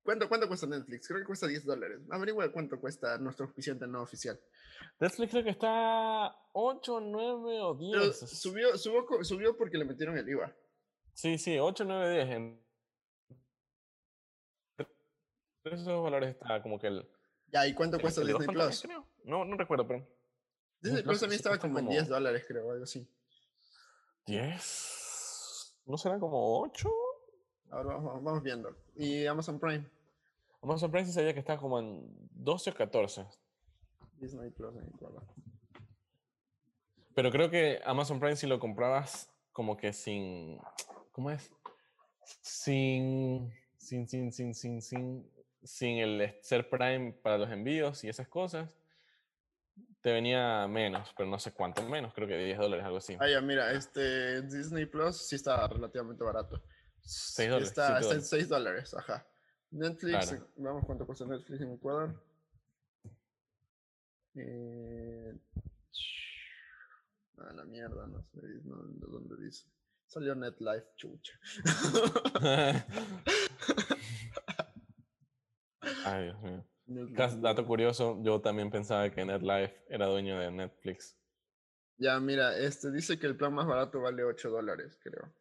[0.03, 1.07] ¿cuánto, ¿cuánto cuesta Netflix?
[1.07, 2.01] Creo que cuesta 10 dólares.
[2.11, 4.41] Averigua cuánto cuesta nuestro oficiante no oficial.
[4.99, 7.93] Netflix creo que está 8, 9 o 10.
[7.93, 10.55] Pero subió, subió, subió porque le metieron el IVA.
[11.15, 12.29] Sí, sí, 8, 9, 10.
[12.31, 12.61] En
[15.65, 17.09] esos valores está como que el.
[17.53, 18.83] Ya, ¿y cuánto cuesta Disney Plus?
[18.83, 19.07] creo.
[19.25, 20.07] No, no recuerdo, pero.
[20.81, 23.07] Disney Plus también estaba como en como- 10 dólares, creo, algo así.
[24.27, 25.75] 10.
[25.87, 26.89] ¿No será como 8?
[27.71, 28.75] Ahora vamos, vamos viendo.
[28.97, 29.85] Y Amazon Prime.
[30.63, 33.27] Amazon Prime sí sabía que está como en 12 o 14.
[34.19, 35.23] Disney Plus, ahí, guarda.
[37.15, 40.59] Pero creo que Amazon Prime si lo comprabas como que sin.
[41.13, 41.51] ¿Cómo es?
[42.43, 43.53] Sin.
[43.79, 45.31] Sin, sin, sin, sin, sin.
[45.63, 48.71] Sin el ser Prime para los envíos y esas cosas.
[50.01, 52.15] Te venía menos, pero no sé cuánto menos.
[52.15, 53.17] Creo que 10 dólares, algo así.
[53.21, 56.63] Ah, ya, mira, este Disney Plus sí está relativamente barato.
[57.03, 58.29] Seis dólares, Está, está en dólares.
[58.29, 59.27] 6 dólares, ajá.
[59.73, 60.49] Netflix, Claro.
[60.57, 62.23] vamos cuánto cuesta Netflix en Ecuador.
[64.35, 65.35] Eh,
[67.39, 68.77] a la mierda, no sé no,
[69.09, 69.65] dónde dice.
[70.07, 71.39] Salió NetLife, chucha.
[76.05, 76.65] Ay, Dios mío.
[76.87, 81.17] Netlife, Cas- Dato curioso, yo también pensaba que NetLife era dueño de Netflix.
[81.99, 85.33] Ya, mira, este dice que el plan más barato vale 8 dólares, creo.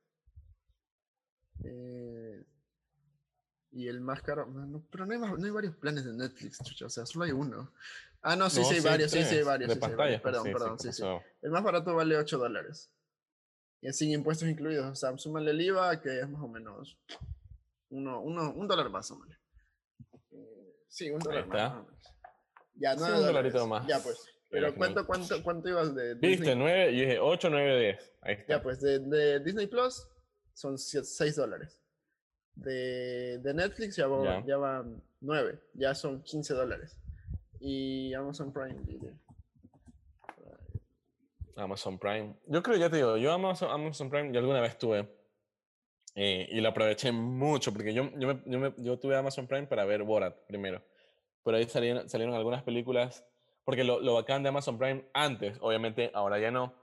[1.63, 2.45] Eh,
[3.71, 6.61] y el más caro, no, pero no hay, más- no hay varios planes de Netflix,
[6.63, 7.71] chucha, o sea, solo hay uno.
[8.21, 9.69] Ah, no, sí, No, sí hay varios, sí, sí hay varios.
[9.69, 11.03] De sí, varios, pantallas, pues, Perdón, sí, perdón, sí.
[11.41, 12.91] El más barato vale 8 dólares.
[13.81, 16.97] Y sin impuestos incluidos, o sea, súmale el IVA, que es más o menos
[17.89, 19.35] uno, uno, un dólar más, súmale.
[19.35, 19.38] Eh,
[20.89, 21.73] sí, un dólar más.
[22.75, 23.53] Ya, Sí, 9 un dólares.
[23.53, 23.87] dolarito más.
[23.87, 24.25] Ya, pues.
[24.51, 26.27] Pero ¿cuánto, cuánto, cuánto ibas de ¿Viste?
[26.27, 26.55] Disney?
[26.55, 28.13] 9, yo dije 8, 9, 10.
[28.21, 28.53] Ahí está.
[28.57, 30.07] Ya, pues de, de Disney Plus
[30.53, 31.79] son 6 dólares.
[32.55, 34.45] De, de Netflix ya, va- Ya.
[34.45, 36.97] ya van 9, ya son 15 dólares.
[37.59, 39.13] Y Amazon Prime Video.
[41.55, 42.35] Amazon Prime.
[42.47, 45.07] Yo creo, ya te digo, yo Amazon, Amazon Prime, yo alguna vez tuve
[46.21, 49.85] y lo aproveché mucho porque yo, yo, me- yo, me- yo tuve Amazon Prime para
[49.85, 50.83] ver Borat primero.
[51.43, 53.25] Pero ahí salieron, salieron algunas películas,
[53.63, 56.73] porque lo, lo bacán de Amazon Prime antes, obviamente, ahora ya no.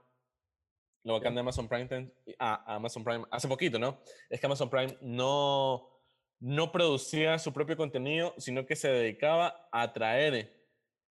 [1.03, 3.99] Lo bacán de Amazon Prime, ten- ah, Amazon Prime, hace poquito, ¿no?
[4.29, 5.87] Es que Amazon Prime no,
[6.39, 10.51] no producía su propio contenido, sino que se dedicaba a traer,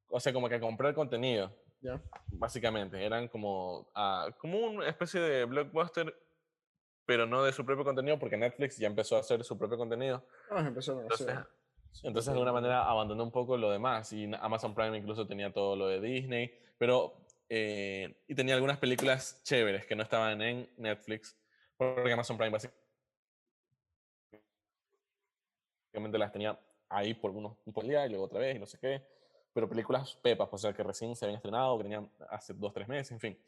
[0.09, 2.01] o sea, como que a comprar contenido ¿Ya?
[2.31, 3.05] básicamente.
[3.05, 6.13] Eran como, ah, como una especie de blockbuster,
[7.07, 10.23] pero no de su propio contenido, porque Netflix ya empezó a hacer su propio contenido.
[10.51, 11.47] Ah, empezaron a Entonces, hacer.
[12.03, 14.11] entonces de alguna manera abandonó un poco lo demás.
[14.13, 17.15] Y Amazon Prime incluso tenía todo lo de Disney, pero.
[17.49, 21.37] eh, y tenía algunas películas chéveres que no estaban en Netflix,
[21.77, 22.51] porque Amazon Prime
[25.93, 28.65] básicamente las tenía ahí por unos un por día y luego otra vez y no
[28.65, 29.01] sé qué.
[29.53, 32.85] Pero películas pepas, o sea, que recién se habían estrenado, que tenían hace dos, tres
[32.87, 33.39] meses, en fin.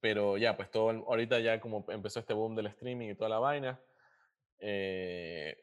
[0.00, 3.38] Pero ya, pues todo, ahorita ya como empezó este boom del streaming y toda la
[3.38, 3.80] vaina,
[4.58, 5.56] eh,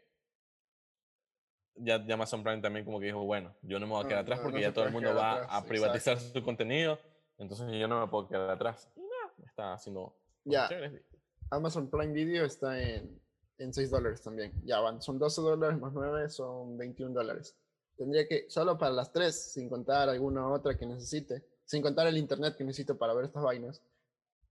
[1.75, 4.09] ya, ya Amazon Prime también como que dijo, bueno, yo no me voy a No,
[4.09, 6.99] quedar atrás no, porque no ya todo el mundo va atrás, a privatizar su contenido,
[7.37, 8.89] entonces yo no me puedo quedar atrás.
[8.95, 10.67] Y nada, está haciendo Ya.
[10.67, 11.01] chéveres.
[11.49, 13.21] Amazon Prime Video está en,
[13.57, 14.51] en 6 dólares también.
[14.65, 17.55] Ya van, son 12 dólares más 9, son 21 dólares.
[17.95, 22.17] Tendría que, solo para las tres, sin contar alguna otra que necesite, sin contar el
[22.17, 23.81] internet que necesito para ver estas vainas,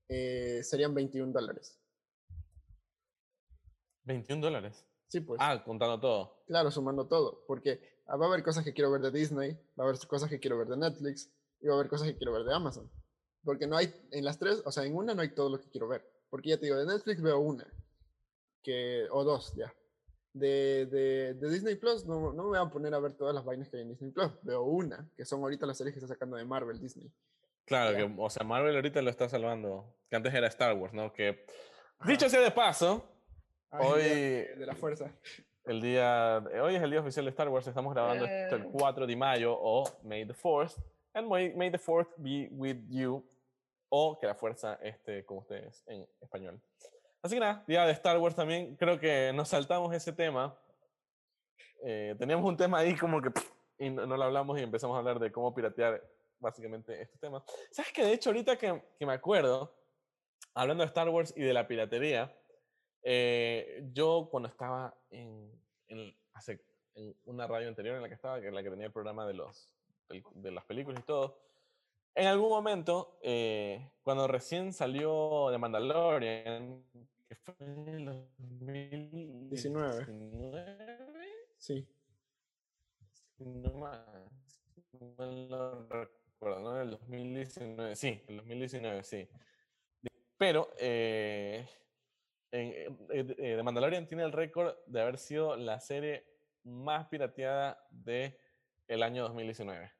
[0.08, 1.78] eh, serían 21 dólares.
[4.04, 4.84] 21 dólares.
[5.08, 5.38] Sí, pues.
[5.40, 6.44] Ah, contando todo.
[6.46, 9.84] Claro, sumando todo, porque ah, va a haber cosas que quiero ver de Disney, va
[9.84, 11.30] a haber cosas que quiero ver de Netflix
[11.60, 12.90] y va a haber cosas que quiero ver de Amazon.
[13.44, 15.70] Porque no hay, en las tres, o sea, en una no hay todo lo que
[15.70, 16.04] quiero ver.
[16.30, 17.66] Porque ya te digo, de Netflix veo una,
[18.62, 19.72] que, o dos ya.
[20.32, 23.44] De, de, de Disney Plus no, no me voy a poner a ver todas las
[23.44, 26.12] vainas que hay en Disney Plus, veo una, que son ahorita las series que está
[26.12, 27.10] sacando de Marvel Disney.
[27.66, 31.12] Claro, que, o sea, Marvel ahorita lo está salvando, que antes era Star Wars, ¿no?
[31.12, 31.44] Que,
[31.98, 32.10] Ajá.
[32.10, 33.04] dicho sea de paso,
[33.70, 35.10] hoy, de, la fuerza.
[35.64, 38.62] el día, eh, hoy es el día oficial de Star Wars, estamos grabando esto el
[38.62, 38.70] Eh.
[38.72, 40.80] 4 de mayo, o May the 4th,
[41.12, 43.28] and may, may the 4th be with you,
[43.88, 46.60] o que la fuerza esté con ustedes en español.
[47.20, 50.56] Así que nada, día de Star Wars también, creo que nos saltamos ese tema.
[51.84, 53.30] Eh, teníamos un tema ahí como que
[53.78, 56.02] y no, no lo hablamos y empezamos a hablar de cómo piratear
[56.38, 57.44] básicamente este tema.
[57.70, 59.74] ¿Sabes que De hecho, ahorita que, que me acuerdo,
[60.54, 62.34] hablando de Star Wars y de la piratería,
[63.02, 65.50] eh, yo cuando estaba en,
[65.88, 66.60] en, hace,
[66.94, 69.26] en una radio anterior en la que estaba, que es la que tenía el programa
[69.26, 69.70] de, los,
[70.08, 71.38] de las películas y todo,
[72.16, 76.82] en algún momento, eh, cuando recién salió de Mandalorian,
[77.28, 79.50] que fue en el 2019.
[79.50, 80.06] 19.
[81.58, 81.86] Sí.
[83.38, 84.00] No más.
[84.98, 85.86] No
[86.36, 86.80] recuerdo, ¿no?
[86.80, 87.96] El 2019.
[87.96, 89.28] Sí, el 2019, sí.
[90.38, 91.66] Pero eh,
[92.52, 96.26] en, eh, eh, The Mandalorian tiene el récord de haber sido la serie
[96.64, 98.38] más pirateada de
[98.86, 99.92] el año 2019.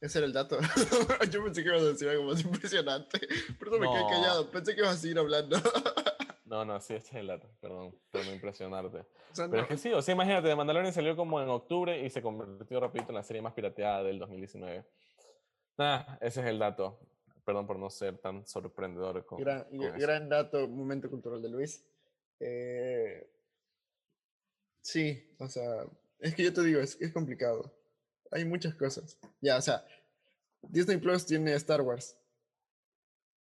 [0.00, 0.58] Ese era el dato.
[1.30, 3.20] Yo pensé que ibas a decir algo más impresionante.
[3.56, 4.50] Perdón, me quedé callado.
[4.50, 5.56] Pensé que ibas a seguir hablando.
[6.52, 7.48] no, no, sí, este es el dato.
[7.60, 9.04] Perdón, por no impresionarte.
[9.34, 12.22] Pero es que sí, o sea, imagínate, The Mandalorian salió como en octubre y se
[12.22, 14.84] convirtió rapidito en la serie más pirateada del 2019.
[15.78, 17.00] Nada, ese es el dato.
[17.44, 19.24] Perdón por no ser tan sorprendedor.
[19.26, 19.66] Con, gran,
[19.98, 21.84] gran dato, momento cultural de Luis.
[22.38, 23.28] Eh,
[24.80, 25.84] sí, o sea,
[26.20, 27.72] es que yo te digo, es, es complicado
[28.32, 29.16] hay muchas cosas.
[29.40, 29.84] Ya, o sea,
[30.62, 32.16] Disney Plus tiene Star Wars.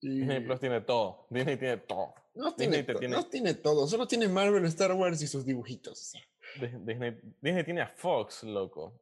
[0.03, 1.27] Disney Plus tiene todo.
[1.31, 2.15] Disney tiene todo.
[2.35, 6.15] No tiene, no tiene todo, solo tiene Marvel, Star Wars y sus dibujitos.
[6.61, 8.99] Disney, Disney tiene a Fox, loco.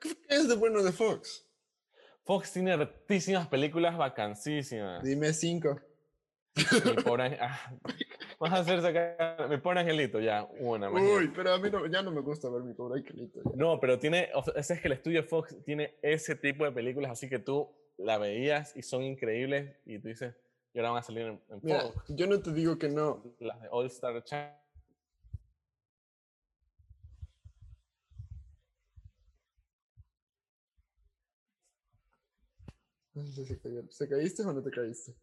[0.00, 1.46] ¿Qué es de bueno de Fox?
[2.24, 5.02] Fox tiene hartísimas películas vacancísimas.
[5.02, 5.80] Dime cinco.
[7.04, 7.70] por ahí, ah,
[8.38, 10.90] Vamos a hacer sacar mi pobre angelito, ya, una.
[10.90, 13.40] Uy, pero a mí ya no me gusta ver mi pobre angelito.
[13.54, 17.28] No, pero tiene, ese es que el estudio Fox tiene ese tipo de películas, así
[17.28, 20.34] que tú la veías y son increíbles y tú dices,
[20.72, 22.04] y ahora van a salir en, Fox.
[22.08, 23.22] Yo no te digo que no.
[23.38, 24.54] Las de All Star Channel.
[33.88, 35.14] ¿Se caíste o no te caíste?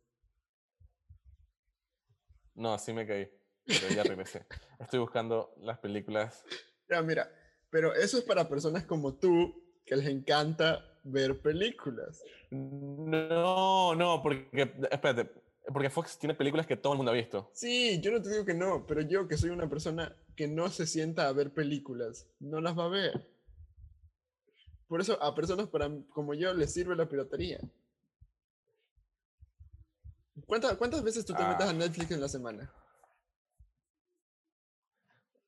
[2.56, 3.30] No, sí me caí,
[3.66, 4.46] pero ya regresé.
[4.80, 6.44] Estoy buscando las películas.
[6.90, 7.32] Ya, mira,
[7.70, 12.24] pero eso es para personas como tú que les encanta ver películas.
[12.50, 14.48] No, no, porque,
[14.92, 15.30] espérate,
[15.72, 17.50] porque Fox tiene películas que todo el mundo ha visto.
[17.54, 20.70] Sí, yo no te digo que no, pero yo que soy una persona que no
[20.70, 23.30] se sienta a ver películas, no las va a ver.
[24.88, 27.60] Por eso a personas para, como yo les sirve la piratería.
[30.46, 31.74] ¿Cuántas, ¿Cuántas veces tú te metes a ah.
[31.74, 32.72] Netflix en la semana?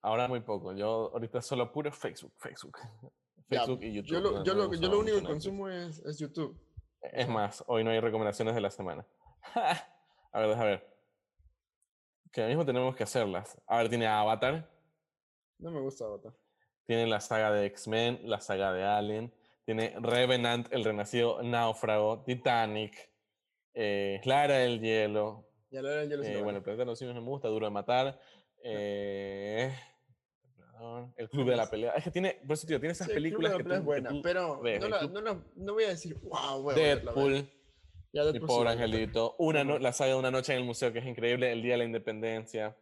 [0.02, 0.74] Ahora muy poco.
[0.74, 2.78] Yo ahorita solo puro Facebook, Facebook.
[3.48, 4.12] Facebook y YouTube.
[4.12, 6.60] Yo lo, yo lo, yo lo único que consumo es, es, YouTube.
[7.02, 9.06] Es más, hoy no hay recomendaciones de la semana.
[10.32, 10.96] a ver, déjame ver.
[12.32, 13.62] Que ahora mismo tenemos que hacerlas.
[13.68, 14.70] A ver, tiene Avatar.
[15.60, 16.34] No me gusta Avatar.
[16.86, 19.34] Tiene la saga de X-Men, la saga de Alien.
[19.66, 23.12] Tiene Revenant, El Renacido, Náufrago, Titanic.
[23.74, 25.48] Eh, Clara del Hielo.
[25.72, 27.66] Ya Clara del Hielo eh, Bueno, el planeta de los simios no me gusta, Duro
[27.66, 28.20] de Matar.
[28.64, 29.74] Eh,
[31.18, 31.94] el Club de la Pelea.
[31.94, 35.02] Es que tiene, por eso, tío, tiene esas películas que es buena, pero no, la,
[35.04, 37.50] no, no, voy a decir, wow, voy Deadpool.
[38.14, 39.36] Ya Mi pobre angelito.
[39.40, 41.52] Una la saga de Una Noche en el Museo, que es increíble.
[41.52, 42.78] El Día de la Independencia.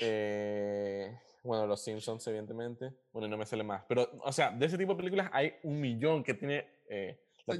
[0.00, 2.92] Eh, bueno, Los Simpsons, evidentemente.
[3.12, 3.84] Bueno, no me sale más.
[3.88, 7.58] Pero, o sea, de ese tipo de películas hay un millón que tiene eh, la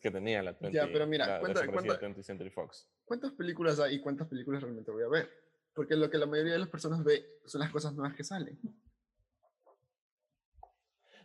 [0.00, 2.88] que tenía la 20, Ya, pero mira, cuenta, cuenta, Century Fox.
[3.04, 5.43] ¿cuántas películas hay y cuántas películas realmente voy a ver?
[5.74, 8.58] Porque lo que la mayoría de las personas ve son las cosas nuevas que salen.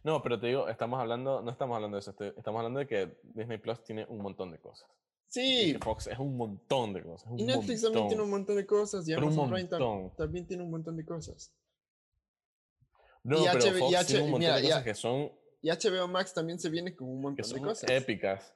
[0.04, 3.20] No, pero te digo, estamos hablando, no estamos hablando de eso, estamos hablando de que
[3.24, 4.90] Disney Plus tiene un montón de cosas.
[5.28, 5.78] Sí.
[5.82, 7.32] Fox es un montón de cosas.
[7.38, 9.08] y Netflix también tiene un montón de cosas.
[9.08, 9.70] Y Amazon Prime
[10.18, 11.54] también tiene un montón de cosas.
[13.24, 15.32] No, pero Fox tiene un montón de cosas que son
[15.62, 17.90] y HBO Max también se viene con un montón de cosas.
[17.90, 18.54] Épicas.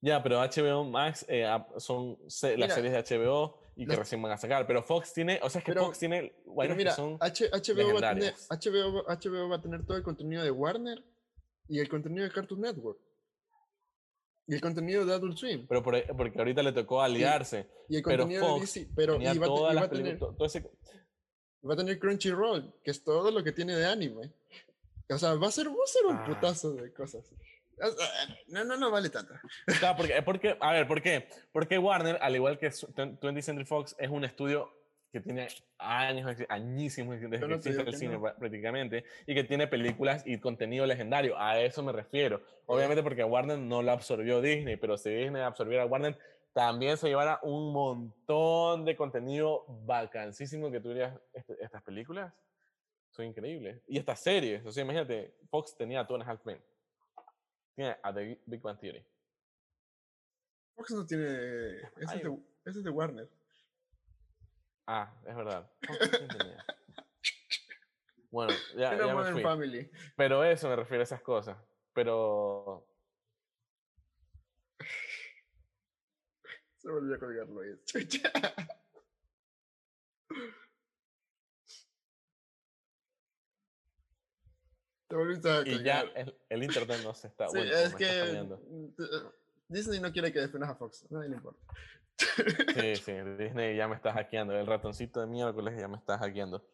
[0.00, 1.46] Ya, pero HBO Max eh,
[1.78, 4.66] son las series de HBO y que recién van a sacar.
[4.66, 6.32] Pero Fox tiene, o sea, es que Fox tiene.
[6.46, 11.02] Bueno, mira, HBO, va a tener, HBO, va a tener todo el contenido de Warner
[11.68, 12.98] y el contenido de Cartoon Network.
[14.46, 15.66] Y el contenido de Adult Swim.
[15.66, 17.66] Pero por, porque ahorita le tocó aliarse.
[17.88, 18.92] Y, el contenido pero Fox de DC.
[18.94, 23.74] Pero y va, a tener, va a tener Crunchyroll, que es todo lo que tiene
[23.74, 24.32] de anime.
[25.08, 26.24] O sea, va a ser, va a ser un ah.
[26.26, 27.24] putazo de cosas.
[28.48, 29.34] No, no, no vale tanto.
[29.78, 31.28] Claro, porque, porque, a ver, ¿por qué?
[31.52, 34.72] Porque Warner, al igual que 20th Century Fox, es un estudio
[35.12, 35.46] que tiene
[35.78, 41.38] años, añísimos desde que existe el cine prácticamente, y que tiene películas y contenido legendario.
[41.38, 42.42] A eso me refiero.
[42.66, 46.18] Obviamente porque Warner no lo absorbió Disney, pero si Disney absorbiera Warner,
[46.52, 52.32] también se llevara un montón de contenido vacancísimo que tuvieras este, estas películas
[53.14, 53.80] son increíbles.
[53.86, 56.58] Y estas series, o sea, imagínate, Fox tenía a Two and a Half Men.
[57.74, 59.04] Tiene a The Big Bang Theory.
[60.76, 61.24] Fox no tiene.
[61.96, 63.28] Ese, es de, ese es de Warner.
[64.86, 65.70] Ah, es verdad.
[68.30, 69.42] bueno, ya, ya me fui.
[69.42, 69.90] Family.
[70.16, 71.56] Pero eso me refiero a esas cosas.
[71.92, 72.86] Pero.
[76.76, 77.82] Se volvió a colgar Luis.
[77.86, 78.30] Chucha.
[85.03, 85.03] Te volviste a
[85.66, 87.48] Y ya el, el internet no se está.
[87.48, 88.06] Sí, bueno, es que
[88.42, 89.02] mm, t-
[89.68, 91.06] Disney no quiere que defiendas a Fox.
[91.10, 91.58] No le importa.
[92.16, 94.54] Sí, sí, Disney ya me está hackeando.
[94.58, 96.66] El ratoncito de miércoles ya me está hackeando.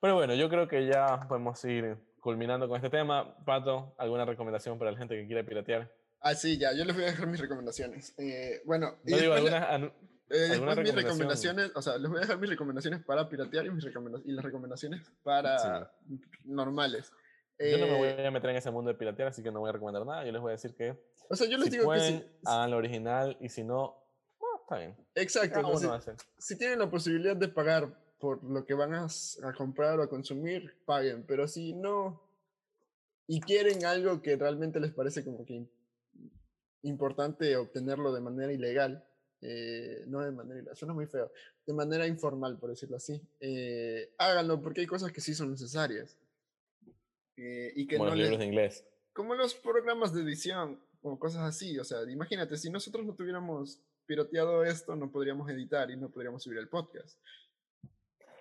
[0.00, 3.36] Pero bueno, yo creo que ya podemos ir culminando con este tema.
[3.44, 5.90] Pato, ¿alguna recomendación para la gente que quiera piratear?
[6.20, 6.72] Ah, sí, ya.
[6.74, 8.14] Yo les voy a dejar mis recomendaciones.
[8.18, 9.88] Eh, bueno, y No digo después le- alguna.
[9.88, 9.92] anu-
[10.28, 13.66] Eh, ¿Alguna después mis recomendaciones, o sea, les voy a dejar mis recomendaciones para piratear
[13.66, 15.90] y, mis recomenda- y las recomendaciones para
[16.44, 17.12] normales.
[17.58, 19.60] Yo no me voy Eh, a meter en ese mundo de piratear, así que no
[19.60, 20.24] voy a recomendar nada.
[20.24, 20.98] Yo les voy a decir que
[21.28, 22.42] o sea, yo les si digo pueden, que sí.
[22.44, 23.96] hagan lo original y si no,
[24.38, 24.96] bueno, está bien.
[25.14, 25.54] Exacto.
[25.62, 26.12] Cada o sea, uno hace.
[26.38, 27.88] si tienen la posibilidad de pagar
[28.18, 31.24] por lo que van a, a comprar o a consumir, paguen.
[31.26, 32.22] Pero si no
[33.26, 35.68] y quieren algo que realmente les parece como que im-
[36.82, 39.04] importante obtenerlo de manera ilegal,
[39.40, 41.32] eh, no de manera ilegal, suena muy feo,
[41.66, 46.16] de manera informal, por decirlo así, eh, háganlo porque hay cosas que sí son necesarias.
[47.36, 48.84] Eh, y que Como no los les- libros de inglés.
[49.12, 51.78] como los programas de edición o cosas así.
[51.78, 56.42] O sea, imagínate, si nosotros no tuviéramos pirateado esto, no podríamos editar y no podríamos
[56.42, 57.18] subir el podcast.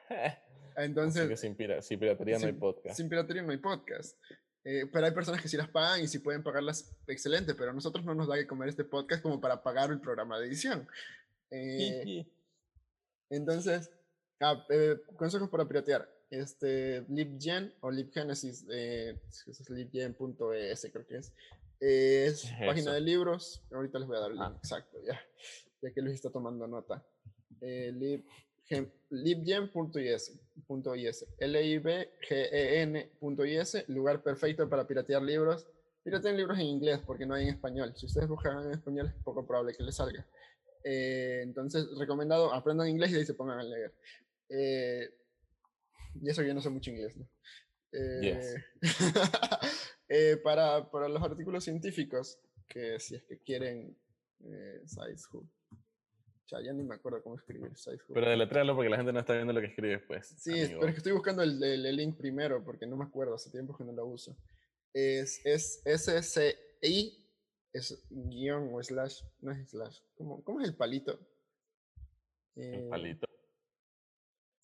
[0.76, 2.98] Así Entonces, que sin, pira- sin piratería no hay sin- podcast.
[2.98, 4.18] sin piratería no hay podcast.
[4.64, 7.74] Eh, pero hay personas que sí las pagan y si pueden pagarlas, excelente, pero a
[7.74, 10.88] nosotros no nos da que comer este podcast como para pagar el programa de edición.
[11.52, 12.26] Eh,
[13.30, 13.92] entonces,
[14.42, 16.12] ah, eh, consejos para piratear.
[16.30, 21.32] Este, LibGen o LibGenesis, eh, es libgen.es creo que es.
[21.80, 23.62] eh, es ¿Qué es página de libros.
[23.72, 24.50] Ahorita les voy a dar el Ah.
[24.50, 25.20] link exacto, ya.
[25.82, 27.06] Ya que Luis está tomando nota.
[27.62, 30.32] Eh, libgen- libgen.is,
[32.58, 35.68] L-I-B-G-E-N.is, lugar perfecto para piratear libros.
[36.04, 37.94] Pirateen libros en inglés porque no hay en español.
[37.96, 40.26] Si ustedes buscan en español es poco probable que les salga.
[40.84, 43.94] Eh, entonces, recomendado, aprendan inglés y ahí se pongan a leer.
[44.50, 45.10] Eh,
[46.22, 47.28] y eso que yo no sé mucho inglés, ¿no?
[47.92, 48.56] Eh, Yes.
[50.10, 53.98] eh, para, para los artículos científicos, que si es que quieren
[54.44, 54.82] eh.
[56.48, 58.14] Ya, ya ni me acuerdo cómo escribir SciShoot.
[58.14, 60.28] Pero deletréalo porque la gente no está viendo lo que escribes, pues.
[60.38, 60.80] Sí, amigo.
[60.80, 63.50] pero es que estoy buscando el, el- el link primero porque no me acuerdo, hace
[63.50, 64.38] tiempo que no lo uso.
[64.94, 67.28] Es, es SCI,
[67.74, 70.00] es guion o slash, no es slash.
[70.16, 71.20] ¿Cómo, cómo es el palito?
[72.56, 73.28] El Eh, palito.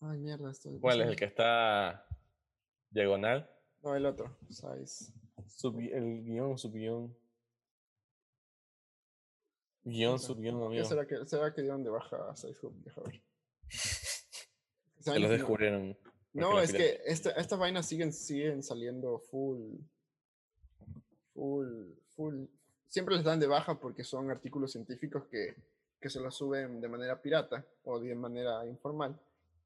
[0.04, 0.68] Ay, mierda, esto.
[0.68, 2.04] no ¿Cuál es el que está
[2.90, 3.48] diagonal?
[3.82, 4.36] No, el otro.
[4.48, 5.12] Size.
[5.46, 7.16] Sub, el guion, subguión.
[9.84, 10.84] Guión, subguión, ¿Qué amigo.
[10.84, 12.72] será que, será que de dónde baja SciHub?
[12.82, 13.22] Deja ver.
[15.00, 15.96] Se los descubrieron.
[16.32, 19.76] No, es que esta, estas vainas siguen, siguen saliendo full.
[21.34, 21.92] Full.
[22.16, 22.44] Full.
[22.88, 25.54] Siempre les dan de baja porque son artículos científicos que,
[26.00, 29.18] que se los suben de manera pirata o de manera informal.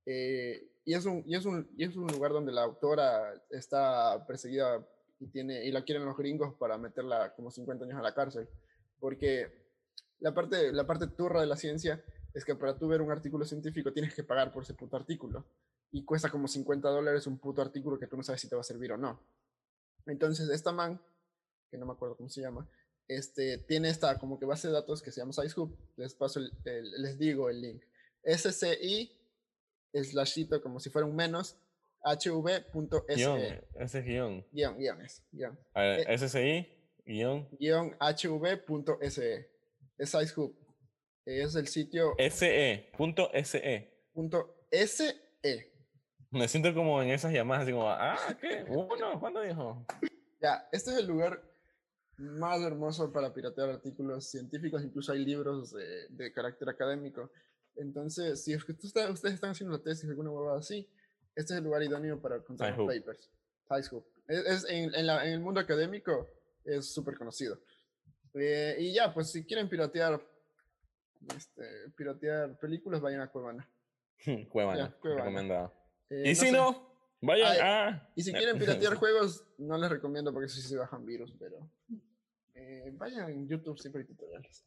[0.07, 4.24] Eh, y, es un, y, es un, y es un lugar donde la autora está
[4.26, 4.86] perseguida
[5.18, 8.48] y, tiene, y la quieren los gringos para meterla como 50 años a la cárcel.
[9.00, 9.52] Porque
[10.20, 12.02] la parte, la parte turra de la ciencia
[12.32, 15.44] es que para tú ver un artículo científico tienes que pagar por ese puto artículo
[15.90, 18.61] y cuesta como 50 dólares un puto artículo que tú no sabes si te va
[18.61, 19.20] a servir o no.
[20.07, 21.00] Entonces, esta man,
[21.70, 22.68] que no me acuerdo cómo se llama,
[23.09, 25.76] este, tiene esta como que base de datos que se llama SciHub.
[25.96, 27.82] Les paso les digo el link.
[28.24, 29.11] SCI
[30.05, 31.57] slashito como si fuera un menos
[32.05, 33.40] hv.se Guión,
[33.80, 34.47] ese es guion.
[34.53, 36.68] guion guion es guion A ver, Eh, SSI,
[37.05, 39.51] guion, guion hv.se
[39.99, 40.55] es SciHub
[41.24, 44.09] es el sitio SE, punto SE.
[44.12, 45.16] punto SE
[46.30, 48.64] Me siento como en esas llamadas, así como, ah, ¿qué?
[48.68, 49.84] Uno, ¿cuándo dijo?
[50.40, 51.42] Ya, este es el lugar
[52.18, 57.30] más hermoso para piratear artículos científicos, incluso hay libros de, de carácter académico.
[57.77, 60.89] Entonces, si es que está- ustedes están haciendo la tesis, alguna huevada así,
[61.35, 62.87] este es el lugar idóneo para los SciHub.
[62.87, 63.31] papers.
[63.68, 64.05] SciHub.
[64.29, 66.29] Es, es- en, en la- en el mundo académico
[66.64, 67.61] es súper conocido.
[68.35, 70.20] Eh, y ya, pues si quieren piratear,
[71.37, 73.68] este, piratear películas, vayan a Cuevana.
[74.51, 75.24] Cuevana, Cuevana.
[75.24, 75.72] recomendado.
[76.11, 78.12] Eh, Y no si sé, no, vayan Ay, a...
[78.14, 81.70] Y si quieren piratear juegos, no les recomiendo porque eso sí se bajan virus, pero
[82.55, 84.64] eh, vayan en YouTube, siempre hay tutoriales.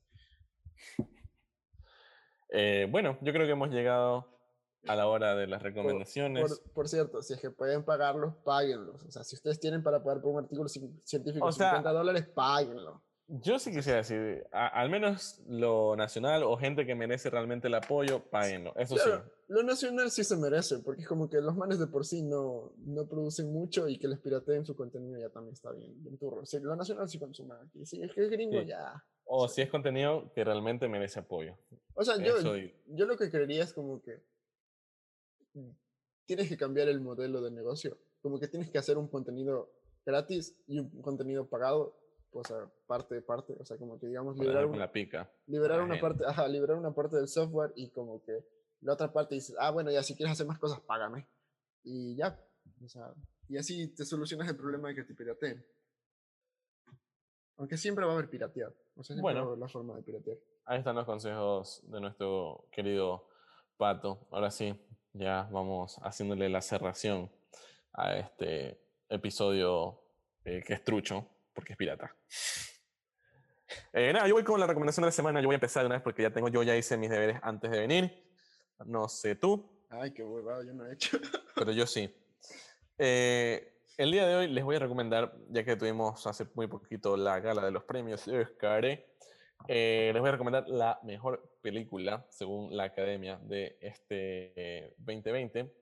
[2.49, 4.27] Eh, bueno, yo creo que hemos llegado
[4.87, 6.59] a la hora de las recomendaciones.
[6.63, 9.03] Por, por cierto, si es que pueden pagarlos, páguenlos.
[9.03, 11.91] O sea, si ustedes tienen para pagar por un artículo ci- científico O sea, 50
[11.91, 13.03] dólares, páguenlo.
[13.31, 17.75] Yo sí quisiera decir, a- al menos lo nacional o gente que merece realmente el
[17.75, 18.73] apoyo, páguenlo.
[18.75, 19.31] Eso Claro, sí.
[19.49, 22.73] lo nacional sí se merece, porque es como que los manes de por sí no,
[22.77, 26.41] no producen mucho y que les pirateen su contenido ya también está bien, bien turro.
[26.63, 27.85] Lo nacional sí consuman aquí.
[27.85, 28.65] Si es que es gringo, Sí.
[28.67, 29.03] ya.
[29.32, 31.55] O si es contenido que realmente merece apoyo.
[31.93, 32.34] O sea, yo,
[32.88, 34.23] yo lo que creería es como que
[35.53, 35.69] mm,
[36.25, 37.95] tienes que cambiar el modelo de negocio.
[38.21, 39.71] Como que tienes que hacer un contenido
[40.03, 41.95] gratis y un contenido pagado,
[42.32, 43.55] o sea, parte de parte.
[43.59, 45.32] O sea, como que digamos, liberar, una, pica.
[45.45, 46.01] liberar una gente.
[46.01, 48.43] parte, ajá, liberar una parte del software y como que
[48.82, 51.27] la otra parte dices, ah, bueno, ya si quieres hacer más cosas, págame.
[51.84, 52.43] Y ya.
[52.84, 53.13] O sea,
[53.47, 55.63] y así te solucionas el problema de que te pirateen.
[57.60, 58.74] Aunque siempre va a haber pirateado.
[58.95, 59.41] O sea, Bueno.
[59.41, 60.38] va a haber la forma de piratear.
[60.66, 63.28] Ahí están los consejos de nuestro querido
[63.78, 64.28] Pato.
[64.32, 64.76] Ahora sí,
[65.14, 67.30] ya vamos haciéndole la cerración
[67.93, 68.80] a este
[69.10, 70.01] episodio
[70.45, 72.16] eh, que es trucho, porque es pirata.
[73.93, 75.41] Eh, nada, yo voy con la recomendación de la semana.
[75.41, 77.39] Yo voy a empezar de una vez porque ya tengo, yo ya hice mis deberes
[77.43, 78.24] antes de venir.
[78.86, 81.18] No sé tú, Ay, qué huevado, yo no he hecho.
[81.55, 82.14] pero yo sí.
[83.01, 83.68] Eh,
[83.99, 87.41] el día de hoy les voy a recomendar, ya que tuvimos hace muy poquito la
[87.41, 92.85] gala de los premios Oscar, eh, les voy a recomendar la mejor película, según la
[92.85, 95.75] Academia de este eh, 2020,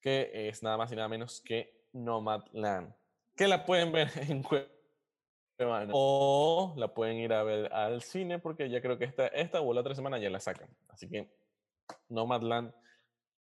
[0.00, 2.94] que es nada más y nada menos que Nomadland,
[3.36, 8.70] que la pueden ver en Cuevana o la pueden ir a ver al cine, porque
[8.70, 10.70] ya creo que esta, esta o la otra semana ya la sacan.
[10.88, 11.28] Así que
[12.08, 12.72] Nomadland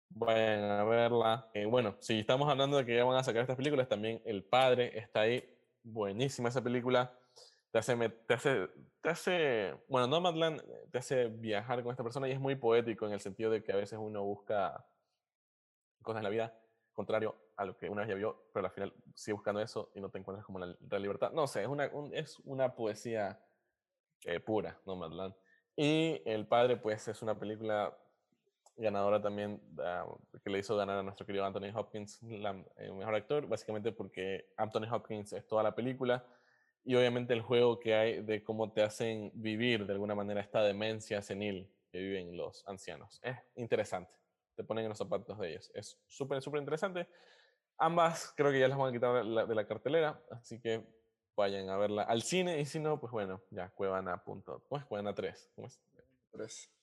[0.10, 1.50] Vayan a verla.
[1.54, 4.44] Eh, bueno, si estamos hablando de que ya van a sacar estas películas, también El
[4.46, 5.54] Padre está ahí.
[5.84, 7.20] Buenísima esa película.
[7.72, 8.70] Te hace, te hace,
[9.02, 13.06] te hace, bueno, Nomadland eh, te hace viajar con esta persona y es muy poético
[13.06, 14.88] en el sentido de que a veces uno busca
[16.02, 16.62] cosas en la vida
[16.94, 20.02] contrario a lo que una vez ya vio, pero al final sigue buscando eso y
[20.02, 21.32] no te encuentras como la real libertad.
[21.32, 23.40] No sé, es una, un- es una poesía
[24.26, 25.36] eh, pura, Nomadland.
[25.76, 27.98] Y El Padre, pues, es una película
[28.78, 33.16] ganadora también uh, que le hizo ganar a nuestro querido Anthony Hopkins la, el mejor
[33.16, 36.26] actor, básicamente porque Anthony Hopkins es toda la película
[36.84, 40.62] y obviamente el juego que hay de cómo te hacen vivir de alguna manera esta
[40.62, 43.20] demencia senil que viven los ancianos.
[43.24, 44.14] Es interesante,
[44.56, 47.08] te ponen en los zapatos de ellos, es súper, súper interesante.
[47.80, 50.84] Ambas creo que ya las van a quitar de la cartelera, así que
[51.38, 54.24] vayan a verla al cine y si no, pues bueno, ya Cuevana.
[54.24, 55.52] Punto, pues Cuevana 3.
[55.56, 55.80] ¿Cómo es?
[56.32, 56.77] 3.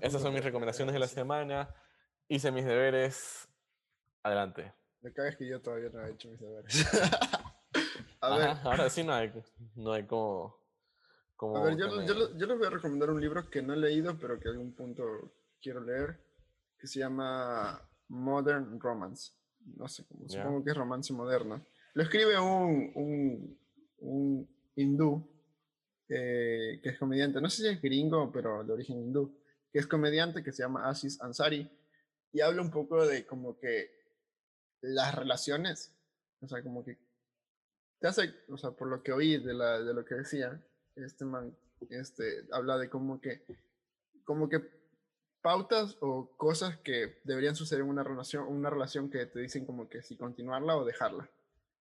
[0.00, 1.74] Esas son mis recomendaciones de la semana.
[2.28, 3.48] Hice mis deberes.
[4.22, 4.72] Adelante.
[5.00, 6.86] Me cagas que yo todavía no he hecho mis deberes.
[8.20, 9.32] a ver, Ajá, ahora sí no hay,
[9.76, 10.56] no hay como.
[11.36, 14.38] como a ver, yo, les voy a recomendar un libro que no he leído, pero
[14.40, 15.04] que a algún punto
[15.60, 16.18] quiero leer,
[16.78, 19.32] que se llama Modern Romance.
[19.76, 21.64] No sé cómo, supongo que es romance moderno.
[21.94, 23.58] Lo escribe un, un,
[23.98, 25.28] un hindú
[26.08, 29.37] eh, que es comediante, no sé si es gringo, pero de origen hindú,
[29.78, 31.70] es comediante, que se llama Aziz Ansari,
[32.32, 33.90] y habla un poco de como que
[34.80, 35.94] las relaciones,
[36.40, 36.98] o sea, como que
[38.00, 40.62] te hace, o sea, por lo que oí de, la, de lo que decía,
[40.94, 41.56] este man,
[41.90, 43.44] este, habla de como que,
[44.24, 44.60] como que
[45.42, 49.88] pautas o cosas que deberían suceder en una relación, una relación que te dicen como
[49.88, 51.30] que si continuarla o dejarla.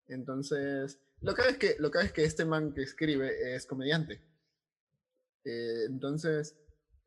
[0.08, 4.22] Entonces, lo que es que, lo que es que este man que escribe es comediante.
[5.44, 6.56] Eh, entonces,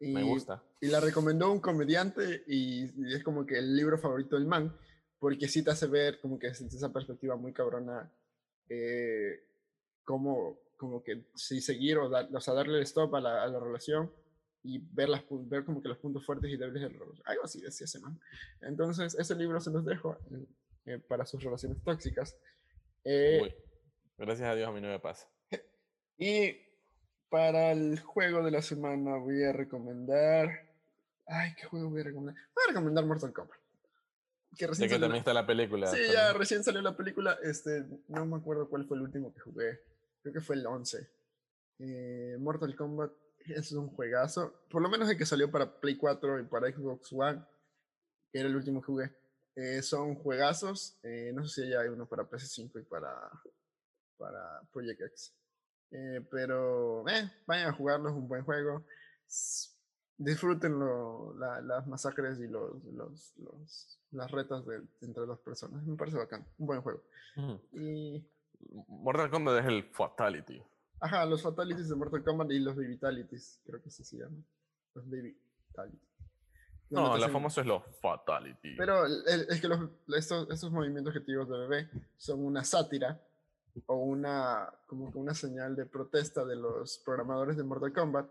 [0.01, 0.63] y, Me gusta.
[0.81, 4.75] y la recomendó un comediante y, y es como que el libro favorito del man,
[5.19, 8.11] porque sí te hace ver como que desde esa perspectiva muy cabrona,
[8.69, 9.45] eh,
[10.05, 13.47] como, como que si seguir o, dar, o sea, darle el stop a la, a
[13.47, 14.11] la relación
[14.63, 17.27] y ver, las, ver como que los puntos fuertes y débiles de la relación.
[17.27, 18.19] Algo así decía ese man.
[18.61, 20.47] Entonces, ese libro se los dejo eh,
[20.87, 22.37] eh, para sus relaciones tóxicas.
[23.05, 23.55] Eh, Uy,
[24.19, 25.29] gracias a Dios a mí no me pasa.
[26.19, 26.57] y
[27.31, 30.69] para el juego de la semana voy a recomendar.
[31.27, 32.35] Ay, ¿qué juego voy a recomendar?
[32.55, 33.59] Voy a recomendar Mortal Kombat.
[34.59, 35.87] Que que también está la película.
[35.87, 36.13] Sí, también.
[36.13, 37.39] ya recién salió la película.
[37.43, 39.81] Este, no me acuerdo cuál fue el último que jugué.
[40.23, 41.09] Creo que fue el 11.
[41.79, 43.13] Eh, Mortal Kombat
[43.47, 44.65] es un juegazo.
[44.69, 47.43] Por lo menos el que salió para Play 4 y para Xbox One,
[48.33, 49.11] que era el último que jugué.
[49.55, 50.99] Eh, son juegazos.
[51.05, 53.31] eh, no sé si hay uno para PS5 y para,
[54.19, 55.33] para Project X.
[55.93, 58.85] Eh, pero eh, vayan a jugarlo, es un buen juego.
[59.27, 59.71] S-
[60.23, 65.83] Disfruten lo- la- las masacres y los, los, los- las retas de, entre dos personas.
[65.85, 67.03] Me parece bacán, un buen juego.
[67.37, 67.61] Ujú.
[67.73, 68.23] Y,
[68.87, 70.63] Mortal Kombat es el Fatality.
[71.01, 74.45] ajá, los Fatalities de Mortal Kombat y los Vivitalities, creo que así se llaman.
[74.95, 76.11] Los Vivitalities.
[76.91, 78.75] No, te la famosa es los Fatality.
[78.77, 81.89] Pero el- el- es que los, estos, estos movimientos objetivos de bebé
[82.19, 83.19] son una sátira
[83.87, 88.29] o una, como que una señal de protesta de los programadores de Mortal Kombat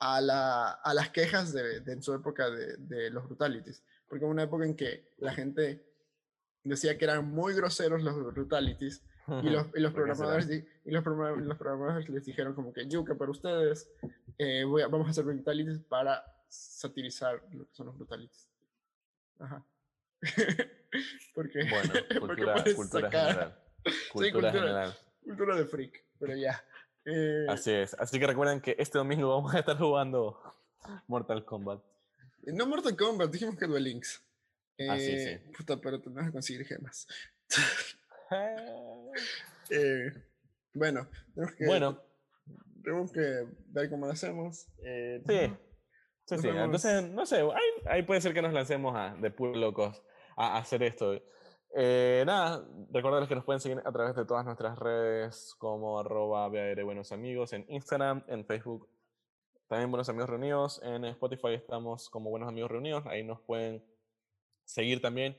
[0.00, 3.82] a, la, a las quejas de, de en su época de, de los brutalities.
[4.08, 5.86] Porque una época en que la gente
[6.64, 9.02] decía que eran muy groseros los brutalities
[9.42, 13.14] y los, y los programadores di- y los, los programadores les dijeron como que yuca
[13.14, 13.88] para ustedes
[14.38, 18.48] eh, voy a- vamos a hacer brutalities para satirizar lo que son los brutalities
[19.38, 19.64] ajá
[21.34, 23.61] porque Bueno, porque cultura, puedes cultura sacar- general.
[24.12, 24.52] Cultura cultura.
[24.52, 24.94] general.
[25.24, 26.62] cultura de freak pero ya
[27.04, 27.94] Eh, Así es.
[27.94, 30.40] Así que recuerden que este domingo vamos a estar jugando
[31.08, 31.82] Mortal Kombat.
[32.46, 34.22] no Mortal Kombat dijimos que Duel Links
[34.88, 35.52] Ah, sí, Eh, sí.
[35.56, 37.06] puta, pero tenemos que conseguir gemas
[38.30, 38.56] Eh,
[39.70, 40.12] Eh,
[40.74, 42.02] bueno tenemos que Bueno,
[42.82, 45.56] tenemos que ver cómo lo hacemos eh, sí.
[46.24, 46.48] Sí, sí.
[46.48, 50.02] Entonces, no sé, ahí, ahí puede ser que nos lancemos a, de puros locos
[50.36, 51.20] a, a hacer esto.
[51.74, 56.46] Eh, nada, recordarles que nos pueden seguir a través de todas nuestras redes como arroba
[56.48, 58.90] BAR Buenos Amigos en Instagram, en Facebook,
[59.68, 63.82] también Buenos Amigos Reunidos, en Spotify estamos como Buenos Amigos Reunidos, ahí nos pueden
[64.64, 65.34] seguir también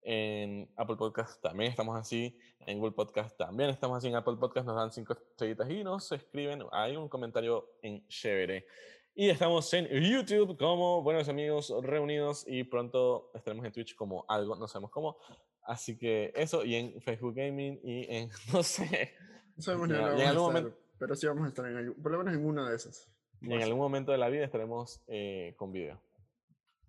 [0.00, 4.66] en Apple Podcast, también estamos así, en Google Podcast también estamos así, en Apple Podcast
[4.66, 8.66] nos dan cinco estrellitas y nos escriben, hay un comentario en chévere.
[9.14, 14.56] Y estamos en YouTube como Buenos Amigos Reunidos y pronto estaremos en Twitch como algo,
[14.56, 15.18] no sabemos cómo.
[15.64, 19.14] Así que eso, y en Facebook Gaming y en, no sé,
[19.56, 22.12] No sabemos ni Ya, en algún estar, pero sí vamos a estar en algún- por
[22.12, 23.08] lo menos en una de esas.
[23.40, 26.00] y en algún momento de la vida estaremos eh, con video.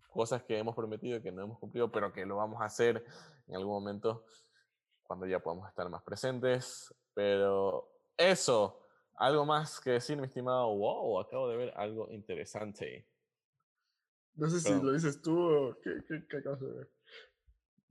[0.09, 3.03] Cosas que hemos prometido que no hemos cumplido, pero que lo vamos a hacer
[3.47, 4.25] en algún momento
[5.03, 6.93] cuando ya podamos estar más presentes.
[7.13, 8.81] Pero eso,
[9.15, 10.73] algo más que decir, mi estimado.
[10.73, 13.05] Wow, acabo de ver algo interesante.
[14.35, 16.89] No sé si lo dices tú o qué, qué- qué acabas de ver.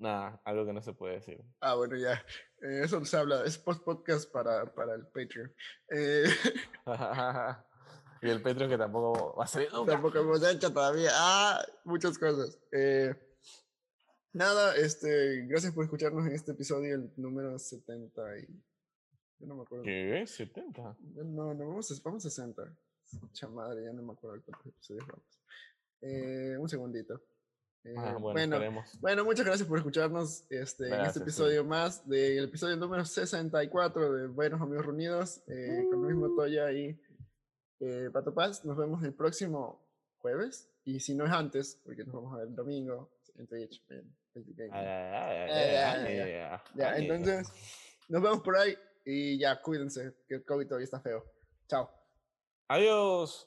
[0.05, 1.43] Nada, algo que no se puede decir.
[1.61, 2.13] Ah, bueno, ya.
[2.61, 5.51] Eh, eso se habla, es post-podcast para, para el Patreon.
[5.89, 6.25] Eh,
[8.23, 9.93] y el Patreon que tampoco va a salir nunca.
[9.93, 11.09] tampoco hemos hecho todavía.
[11.15, 12.59] Ah, muchas cosas.
[12.71, 13.15] Eh,
[14.35, 18.63] nada, este, gracias por escucharnos en este episodio, el número 70 y...
[19.39, 19.85] Yo no me acuerdo.
[19.85, 20.25] ¿Qué?
[20.27, 20.99] ¿70?
[21.25, 22.63] No, no, vamos a, vamos a 60.
[23.23, 25.41] Mucha madre, ya no me acuerdo cuántos episodios vamos.
[26.03, 27.23] Eh, un segundito.
[27.85, 29.01] Eh, Ah, bueno, bueno, esperemos.
[29.01, 31.20] bueno, muchas gracias por escucharnos este, en este Gracias, sí.
[31.20, 36.20] episodio más del episodio número 64 de Buenos Amigos Reunidos eh, con Luis Uh.
[36.20, 36.99] Montoya y
[37.80, 38.64] eh, Pato Paz.
[38.64, 39.87] Nos vemos el próximo
[40.18, 43.82] jueves y si no es antes, porque nos vamos a ver el domingo en Twitch.
[43.91, 44.14] en
[44.72, 47.49] Eh, ya, entonces
[48.09, 48.74] nos vemos por ahí
[49.05, 51.24] y ya, cuídense, que el COVID todavía está feo.
[51.68, 51.91] Chao.
[52.68, 53.47] Adiós.